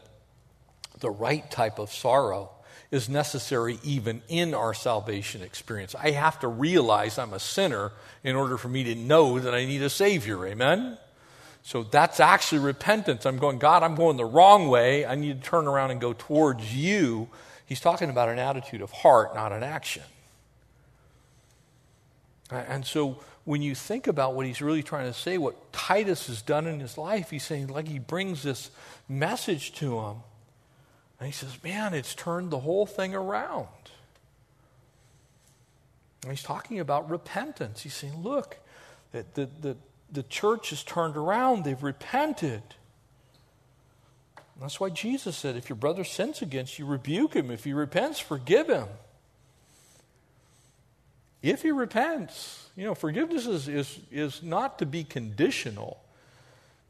[0.99, 2.51] the right type of sorrow
[2.91, 5.95] is necessary even in our salvation experience.
[5.95, 7.93] I have to realize I'm a sinner
[8.25, 10.45] in order for me to know that I need a Savior.
[10.47, 10.99] Amen?
[11.63, 13.27] So that's actually repentance.
[13.27, 15.07] I'm going, God, I'm going the wrong way.
[15.07, 17.29] I need to turn around and go towards you.
[17.67, 20.03] He's talking about an attitude of heart, not an action.
[22.51, 26.43] And so when you think about what he's really trying to say, what Titus has
[26.43, 28.71] done in his life, he's saying, like, he brings this
[29.09, 30.17] message to him.
[31.21, 33.69] And he says, man, it's turned the whole thing around.
[36.23, 37.83] And he's talking about repentance.
[37.83, 38.59] He's saying, look,
[39.13, 39.77] the, the, the,
[40.11, 42.63] the church has turned around, they've repented.
[44.61, 47.51] That's why Jesus said, if your brother sins against you, rebuke him.
[47.51, 48.89] If he repents, forgive him
[51.43, 55.99] if he repents, you know, forgiveness is, is, is not to be conditional.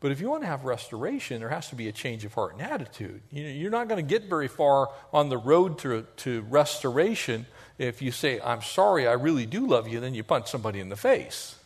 [0.01, 2.55] But if you want to have restoration, there has to be a change of heart
[2.55, 3.21] and attitude.
[3.31, 7.47] You know, you're not going to get very far on the road to, to restoration
[7.79, 10.89] if you say, I'm sorry, I really do love you, then you punch somebody in
[10.89, 11.57] the face.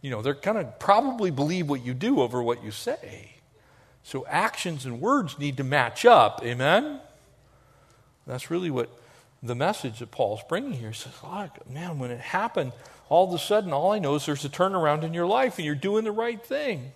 [0.00, 3.32] You know, they're going to probably believe what you do over what you say.
[4.04, 6.40] So actions and words need to match up.
[6.44, 7.00] Amen?
[8.26, 8.90] That's really what
[9.42, 10.90] the message that Paul's bringing here.
[10.90, 12.72] He says, Look, man, when it happened,
[13.08, 15.66] all of a sudden, all I know is there's a turnaround in your life and
[15.66, 16.92] you're doing the right thing.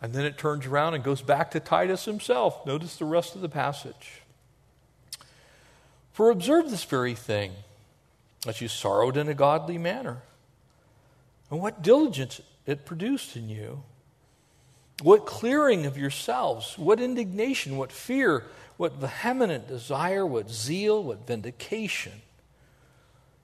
[0.00, 2.64] And then it turns around and goes back to Titus himself.
[2.64, 4.22] Notice the rest of the passage.
[6.12, 7.52] For observe this very thing,
[8.44, 10.18] that you sorrowed in a godly manner,
[11.50, 13.82] and what diligence it produced in you,
[15.02, 18.44] what clearing of yourselves, what indignation, what fear,
[18.76, 22.12] what vehement desire, what zeal, what vindication.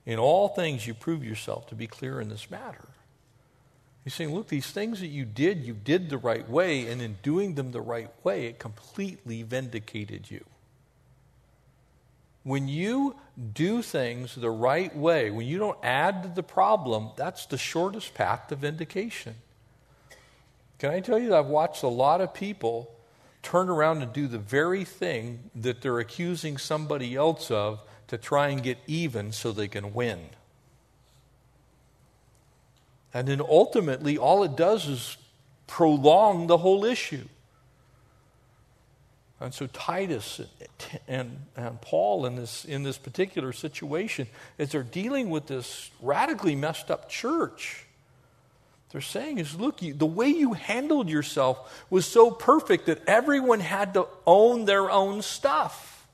[0.05, 2.85] In all things, you prove yourself to be clear in this matter.
[4.05, 7.17] He's saying, look, these things that you did, you did the right way, and in
[7.23, 10.45] doing them the right way, it completely vindicated you.
[12.43, 13.15] When you
[13.53, 18.13] do things the right way, when you don't add to the problem, that's the shortest
[18.13, 19.35] path to vindication.
[20.77, 22.91] Can I tell you that I've watched a lot of people
[23.45, 28.49] turn around and do the very thing that they're accusing somebody else of to try
[28.49, 30.19] and get even so they can win.
[33.15, 35.15] And then ultimately, all it does is
[35.67, 37.23] prolong the whole issue.
[39.39, 40.41] And so Titus
[41.07, 44.27] and, and Paul in this, in this particular situation,
[44.59, 47.85] as they're dealing with this radically messed up church,
[48.91, 53.61] they're saying is look, you, the way you handled yourself was so perfect that everyone
[53.61, 56.05] had to own their own stuff.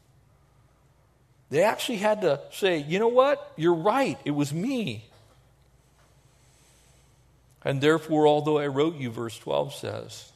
[1.49, 3.53] They actually had to say, you know what?
[3.57, 4.19] You're right.
[4.23, 5.05] It was me.
[7.63, 10.31] And therefore, although I wrote you, verse 12 says,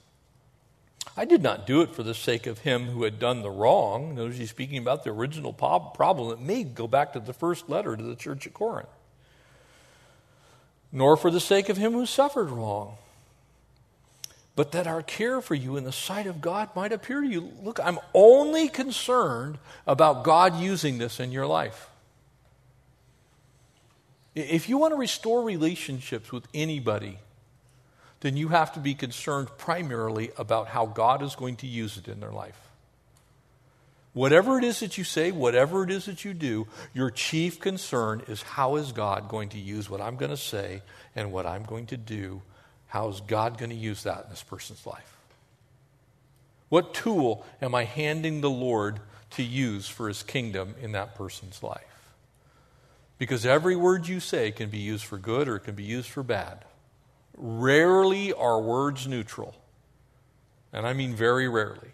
[1.17, 4.15] I did not do it for the sake of him who had done the wrong.
[4.15, 6.31] Notice he's speaking about the original problem.
[6.31, 8.89] It may go back to the first letter to the church at Corinth
[10.95, 12.95] nor for the sake of him who suffered wrong,
[14.55, 17.51] but that our care for you in the sight of God might appear to you.
[17.61, 21.89] Look, I'm only concerned about God using this in your life.
[24.35, 27.19] If you want to restore relationships with anybody,
[28.19, 32.07] then you have to be concerned primarily about how God is going to use it
[32.07, 32.59] in their life.
[34.13, 38.23] Whatever it is that you say, whatever it is that you do, your chief concern
[38.27, 40.81] is how is God going to use what I'm going to say
[41.15, 42.41] and what I'm going to do?
[42.87, 45.17] How is God going to use that in this person's life?
[46.69, 48.99] What tool am I handing the Lord
[49.31, 51.94] to use for his kingdom in that person's life?
[53.17, 56.09] Because every word you say can be used for good or it can be used
[56.09, 56.65] for bad.
[57.37, 59.55] Rarely are words neutral.
[60.73, 61.91] And I mean very rarely.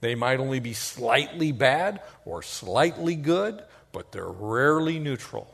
[0.00, 3.62] They might only be slightly bad or slightly good,
[3.92, 5.52] but they're rarely neutral.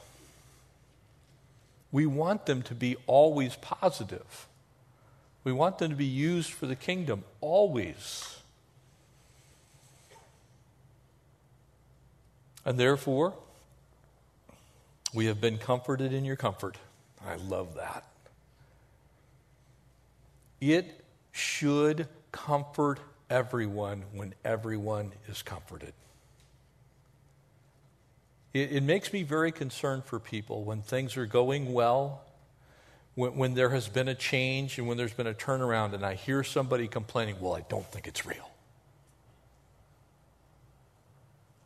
[1.93, 4.47] We want them to be always positive.
[5.45, 8.37] We want them to be used for the kingdom always.
[12.65, 13.35] And therefore,
[15.15, 16.77] we have been comforted in your comfort.
[17.27, 18.05] I love that.
[20.61, 23.01] It should comfort
[23.31, 25.93] everyone when everyone is comforted.
[28.55, 32.23] It, it, makes me very concerned for people when things are going well,
[33.15, 36.15] when, when there has been a change, and when there's been a turnaround, and I
[36.15, 38.51] hear somebody complaining, Well, I don't think it's real.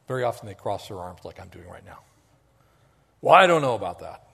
[0.08, 2.00] Very often they cross their arms like I'm doing right now.
[3.22, 4.26] Well, I don't know about that.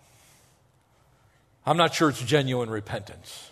[1.65, 3.51] I'm not sure it's genuine repentance.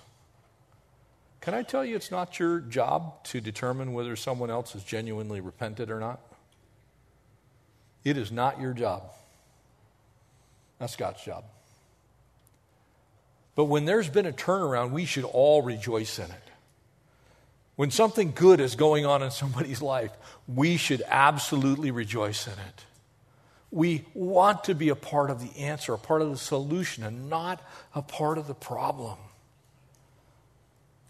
[1.42, 5.40] Can I tell you it's not your job to determine whether someone else is genuinely
[5.40, 6.18] repented or not?
[8.02, 9.02] It is not your job.
[10.78, 11.44] That's God's job.
[13.54, 16.50] But when there's been a turnaround, we should all rejoice in it.
[17.76, 20.12] When something good is going on in somebody's life,
[20.48, 22.85] we should absolutely rejoice in it.
[23.70, 27.28] We want to be a part of the answer, a part of the solution, and
[27.28, 27.60] not
[27.94, 29.18] a part of the problem.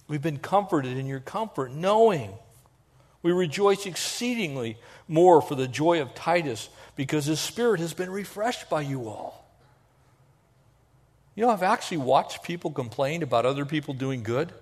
[0.08, 2.32] We've been comforted in your comfort, knowing
[3.22, 4.78] we rejoice exceedingly
[5.08, 9.44] more for the joy of Titus because his spirit has been refreshed by you all.
[11.34, 14.52] You know, I've actually watched people complain about other people doing good.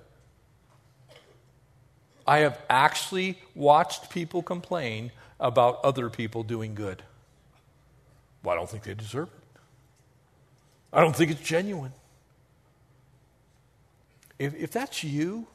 [2.27, 7.03] I have actually watched people complain about other people doing good.
[8.45, 9.61] Well, I don't think they deserve it.
[10.93, 11.93] I don't think it's genuine.
[14.39, 15.47] If, if that's you,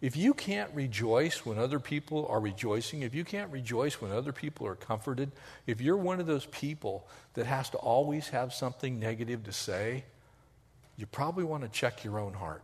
[0.00, 4.32] if you can't rejoice when other people are rejoicing, if you can't rejoice when other
[4.32, 5.32] people are comforted,
[5.66, 10.04] if you're one of those people that has to always have something negative to say,
[10.96, 12.62] you probably want to check your own heart.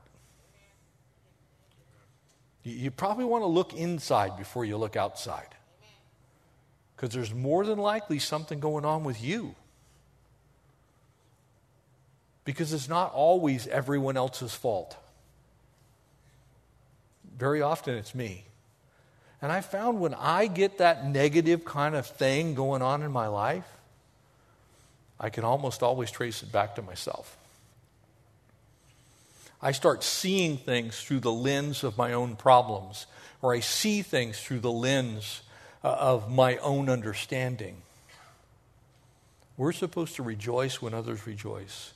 [2.62, 5.49] You probably want to look inside before you look outside.
[7.05, 9.55] Because there's more than likely something going on with you.
[12.46, 14.96] Because it's not always everyone else's fault.
[17.36, 18.44] Very often it's me.
[19.42, 23.26] And I found when I get that negative kind of thing going on in my
[23.26, 23.68] life,
[25.20, 27.36] I can almost always trace it back to myself.
[29.61, 33.07] I start seeing things through the lens of my own problems,
[33.42, 35.42] or I see things through the lens
[35.85, 37.76] Uh, of my own understanding.
[39.59, 41.93] We're supposed to rejoice when others rejoice,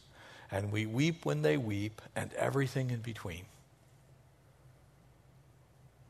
[0.51, 3.47] and we weep when they weep, and everything in between.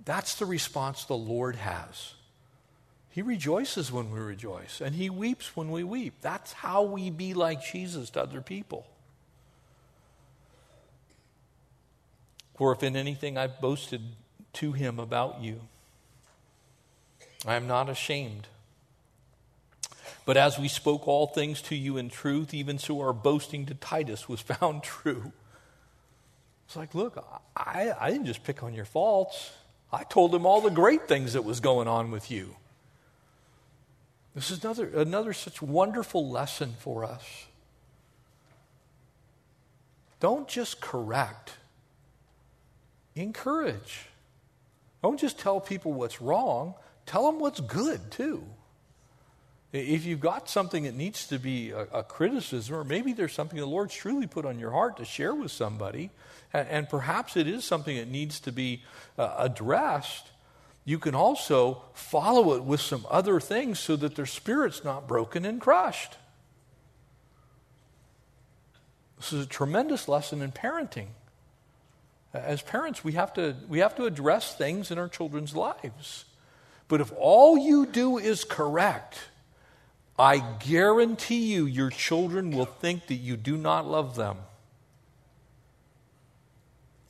[0.05, 2.15] That's the response the Lord has.
[3.11, 6.15] He rejoices when we rejoice, and He weeps when we weep.
[6.21, 8.89] That's how we be like Jesus to other people.
[12.57, 14.03] For if in anything I've boasted
[14.55, 15.61] to Him about you,
[17.47, 18.49] I am not ashamed.
[20.25, 23.75] But as we spoke all things to you in truth, even so our boasting to
[23.75, 25.33] Titus was found true.
[26.67, 27.25] It's like, look,
[27.57, 29.53] I, I didn't just pick on your faults.
[29.91, 32.57] I told him all the great things that was going on with you.
[34.35, 37.47] This is another, another such wonderful lesson for us.
[40.21, 41.55] Don't just correct,
[43.17, 44.07] encourage.
[45.03, 46.75] Don't just tell people what's wrong,
[47.09, 48.45] tell them what's good too.
[49.73, 53.59] If you've got something that needs to be a, a, criticism, or maybe there's something
[53.59, 56.11] the Lord's truly put on your heart to share with somebody,
[56.55, 58.83] and, and perhaps it is something that needs to be
[59.19, 60.31] uh, addressed,
[60.87, 65.45] you can also follow it with some other things so that their spirit's not broken
[65.45, 66.17] and crushed.
[69.19, 71.09] This is a tremendous lesson in parenting.
[72.33, 76.25] As parents, we have to, we have to address things in our children's lives.
[76.89, 79.19] But if all you do is correct,
[80.19, 84.39] I guarantee you your children will think that you do not love them.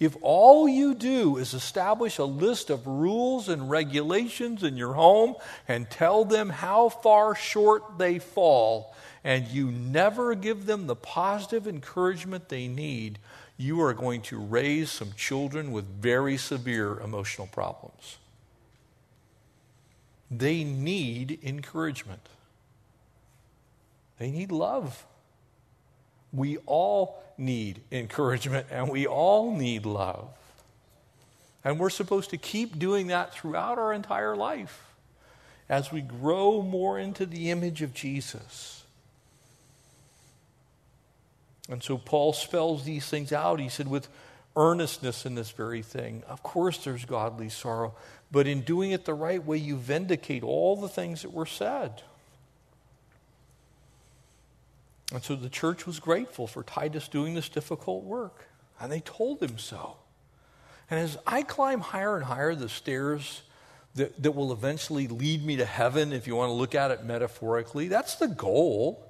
[0.00, 5.34] If all you do is establish a list of rules and regulations in your home
[5.66, 11.66] and tell them how far short they fall, and you never give them the positive
[11.66, 13.18] encouragement they need,
[13.56, 18.18] you are going to raise some children with very severe emotional problems.
[20.30, 22.28] They need encouragement,
[24.18, 25.04] they need love.
[26.30, 30.28] We all need encouragement and we all need love.
[31.64, 34.84] And we're supposed to keep doing that throughout our entire life.
[35.68, 38.82] as we grow more into the image of Jesus.
[41.68, 43.60] And so Paul spells these things out.
[43.60, 44.08] He said, with
[44.56, 46.22] earnestness in this very thing.
[46.26, 47.94] Of course, there's godly sorrow,
[48.30, 52.02] but in doing it the right way, you vindicate all the things that were said.
[55.12, 58.46] And so the church was grateful for Titus doing this difficult work,
[58.78, 59.96] and they told him so.
[60.90, 63.42] And as I climb higher and higher the stairs
[63.94, 67.04] that, that will eventually lead me to heaven, if you want to look at it
[67.04, 69.06] metaphorically, that's the goal.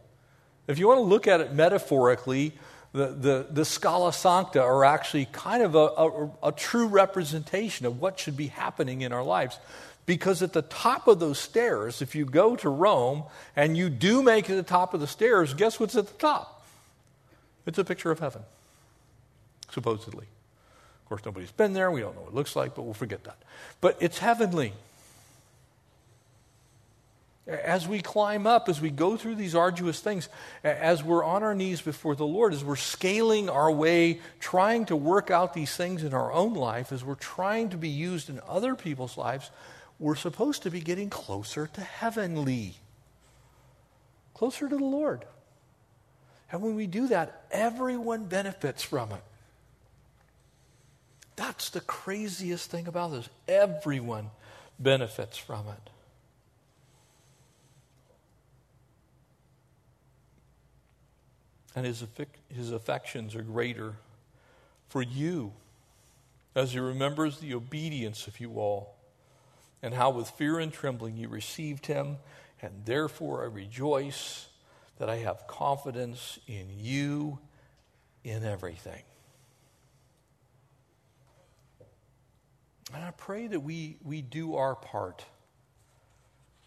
[0.69, 2.53] If you want to look at it metaphorically,
[2.99, 8.01] the, the, the Scala Sancta are actually kind of a, a, a true representation of
[8.01, 9.57] what should be happening in our lives.
[10.05, 13.23] Because at the top of those stairs, if you go to Rome
[13.55, 16.19] and you do make it to the top of the stairs, guess what's at the
[16.19, 16.67] top?
[17.67, 18.43] It's a picture of heaven,
[19.71, 20.27] supposedly.
[21.05, 21.91] Of course, nobody's been there.
[21.93, 23.37] We don't know what it looks like, but we'll forget that.
[23.81, 24.73] But it's heavenly.
[27.49, 30.29] As we climb up, as we go through these arduous things,
[30.63, 34.97] as we're on our knees before the Lord, as we're scaling our way, trying to
[34.97, 38.39] work out these things in our own life, as we're trying to be used in
[38.47, 39.51] other people's lives,
[39.99, 42.75] we're supposed to be getting closer to heavenly,
[44.35, 45.25] closer to the Lord.
[46.53, 49.23] And when we do that, everyone benefits from it.
[51.37, 53.29] That's the craziest thing about this.
[53.47, 54.31] Everyone
[54.79, 55.91] benefits from it.
[61.79, 62.05] And his,
[62.53, 63.95] his affections are greater
[64.89, 65.53] for you
[66.57, 68.97] as he remembers the obedience of you all
[69.81, 72.17] and how with fear and trembling you received him,
[72.61, 74.49] and therefore I rejoice
[74.99, 77.39] that I have confidence in you
[78.25, 79.05] in everything.
[82.93, 85.25] And I pray that we, we do our part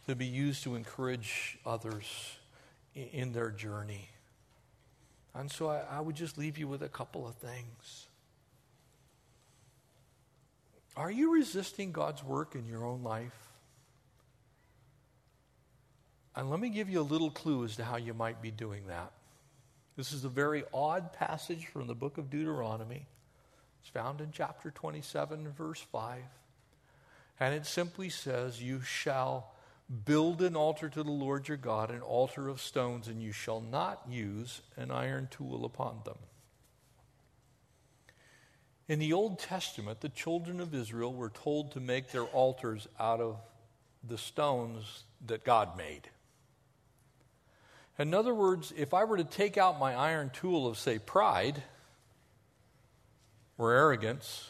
[0.08, 2.38] to be used to encourage others
[2.96, 4.08] in, in their journey.
[5.34, 8.08] And so I, I would just leave you with a couple of things.
[10.98, 13.32] Are you resisting God's work in your own life?
[16.36, 18.88] And let me give you a little clue as to how you might be doing
[18.88, 19.12] that.
[19.98, 23.06] This is a very odd passage from the book of Deuteronomy.
[23.82, 26.22] It's found in chapter 27, verse 5.
[27.40, 29.52] And it simply says, You shall
[30.06, 33.60] build an altar to the Lord your God, an altar of stones, and you shall
[33.60, 36.18] not use an iron tool upon them.
[38.88, 43.20] In the Old Testament, the children of Israel were told to make their altars out
[43.20, 43.38] of
[44.08, 46.10] the stones that God made.
[48.00, 51.62] In other words, if I were to take out my iron tool of, say, pride
[53.58, 54.50] or arrogance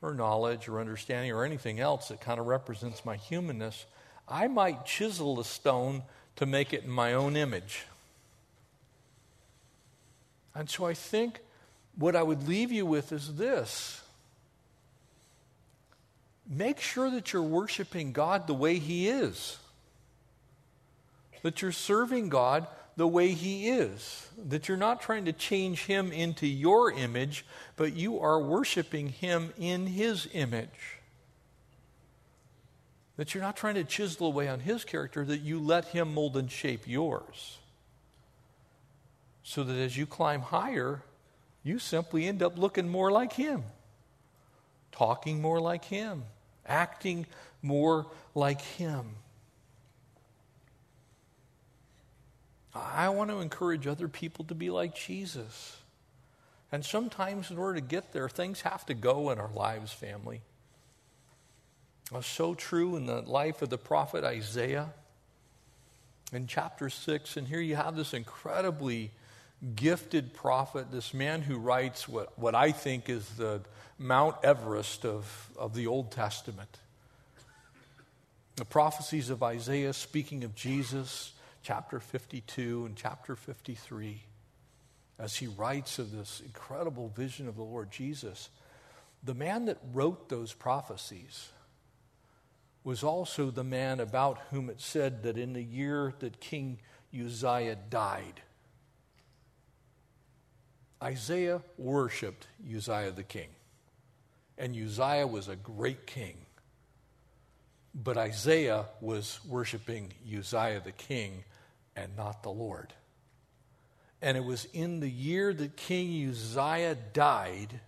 [0.00, 3.86] or knowledge or understanding or anything else that kind of represents my humanness,
[4.32, 6.04] I might chisel a stone
[6.36, 7.84] to make it in my own image.
[10.54, 11.40] And so I think
[11.96, 14.02] what I would leave you with is this
[16.48, 19.58] make sure that you're worshiping God the way He is,
[21.42, 22.66] that you're serving God
[22.96, 27.44] the way He is, that you're not trying to change Him into your image,
[27.76, 31.01] but you are worshiping Him in His image.
[33.22, 36.36] That you're not trying to chisel away on His character, that you let Him mold
[36.36, 37.58] and shape yours.
[39.44, 41.02] So that as you climb higher,
[41.62, 43.62] you simply end up looking more like Him,
[44.90, 46.24] talking more like Him,
[46.66, 47.26] acting
[47.62, 49.10] more like Him.
[52.74, 55.76] I want to encourage other people to be like Jesus.
[56.72, 60.40] And sometimes, in order to get there, things have to go in our lives, family.
[62.10, 64.90] It's so true in the life of the prophet Isaiah
[66.32, 67.36] in chapter 6.
[67.36, 69.10] And here you have this incredibly
[69.76, 73.60] gifted prophet, this man who writes what, what I think is the
[73.98, 76.78] Mount Everest of, of the Old Testament.
[78.56, 81.32] The prophecies of Isaiah speaking of Jesus,
[81.62, 84.20] chapter 52 and chapter 53,
[85.18, 88.50] as he writes of this incredible vision of the Lord Jesus.
[89.22, 91.48] The man that wrote those prophecies
[92.84, 96.78] was also the man about whom it said that in the year that King
[97.14, 98.42] Uzziah died,
[101.02, 103.48] Isaiah worshiped Uzziah the king.
[104.58, 106.36] And Uzziah was a great king.
[107.94, 111.44] But Isaiah was worshiping Uzziah the king
[111.96, 112.92] and not the Lord.
[114.20, 117.80] And it was in the year that King Uzziah died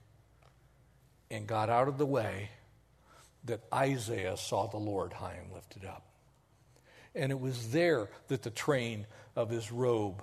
[1.30, 2.50] and got out of the way
[3.44, 6.04] that Isaiah saw the Lord high and lifted up.
[7.14, 10.22] And it was there that the train of his robe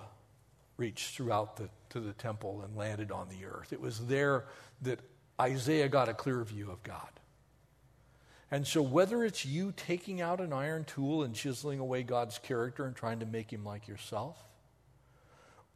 [0.76, 3.72] reached throughout the, to the temple and landed on the earth.
[3.72, 4.44] It was there
[4.82, 5.00] that
[5.40, 7.08] Isaiah got a clear view of God.
[8.50, 12.84] And so, whether it's you taking out an iron tool and chiseling away God's character
[12.84, 14.36] and trying to make him like yourself,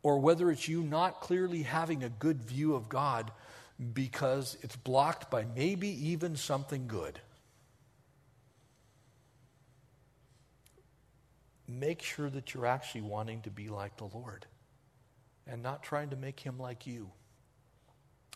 [0.02, 3.30] or whether it's you not clearly having a good view of God
[3.94, 7.18] because it's blocked by maybe even something good,
[11.68, 14.46] make sure that you're actually wanting to be like the Lord
[15.46, 17.10] and not trying to make him like you.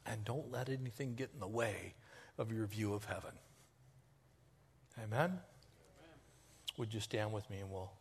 [0.06, 1.94] And don't let anything get in the way
[2.38, 3.32] of your view of heaven.
[4.98, 5.10] Amen?
[5.20, 5.38] Amen.
[6.78, 7.92] Would you stand with me and we'll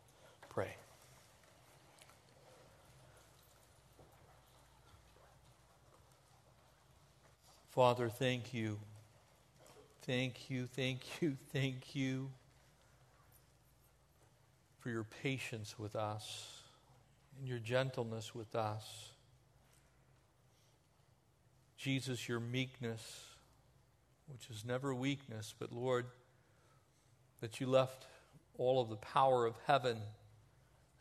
[0.49, 0.75] pray?
[7.71, 8.79] Father, thank you.
[10.01, 12.31] Thank you, thank you, thank you
[14.89, 16.63] for your patience with us
[17.37, 19.11] and your gentleness with us.
[21.77, 23.25] Jesus, your meekness,
[24.27, 26.07] which is never weakness, but Lord,
[27.39, 28.07] that you left
[28.57, 29.97] all of the power of heaven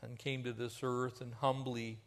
[0.03, 1.99] and came to this earth and humbly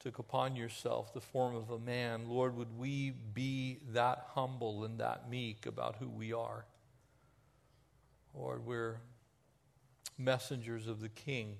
[0.00, 2.28] took upon yourself the form of a man.
[2.28, 6.66] Lord, would we be that humble and that meek about who we are?
[8.34, 8.98] Lord, we're
[10.18, 11.56] messengers of the King,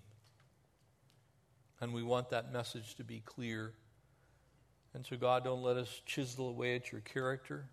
[1.81, 3.73] and we want that message to be clear.
[4.95, 7.67] And so, God, don't let us chisel away at your character,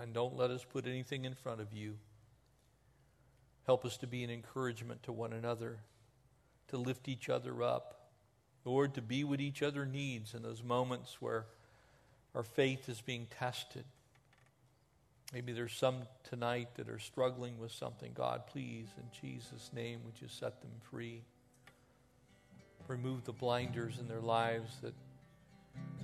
[0.00, 1.96] and don't let us put anything in front of you.
[3.66, 5.78] Help us to be an encouragement to one another,
[6.68, 8.10] to lift each other up.
[8.64, 11.46] Lord, to be what each other needs in those moments where
[12.34, 13.84] our faith is being tested.
[15.32, 18.12] Maybe there's some tonight that are struggling with something.
[18.14, 21.22] God, please, in Jesus' name, would you set them free?
[22.86, 24.94] Remove the blinders in their lives that,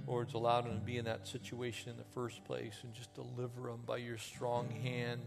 [0.06, 3.68] Lord's allowed them to be in that situation in the first place and just deliver
[3.68, 5.20] them by your strong hand.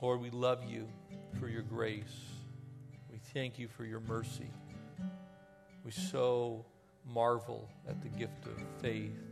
[0.00, 0.86] Lord, we love you
[1.40, 2.20] for your grace.
[3.10, 4.50] We thank you for your mercy.
[5.84, 6.64] We so
[7.12, 9.25] marvel at the gift of faith.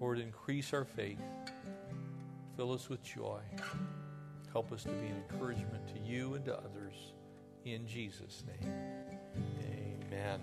[0.00, 1.20] Lord, increase our faith.
[2.56, 3.40] Fill us with joy.
[4.52, 7.12] Help us to be an encouragement to you and to others.
[7.64, 8.72] In Jesus' name,
[10.10, 10.40] amen.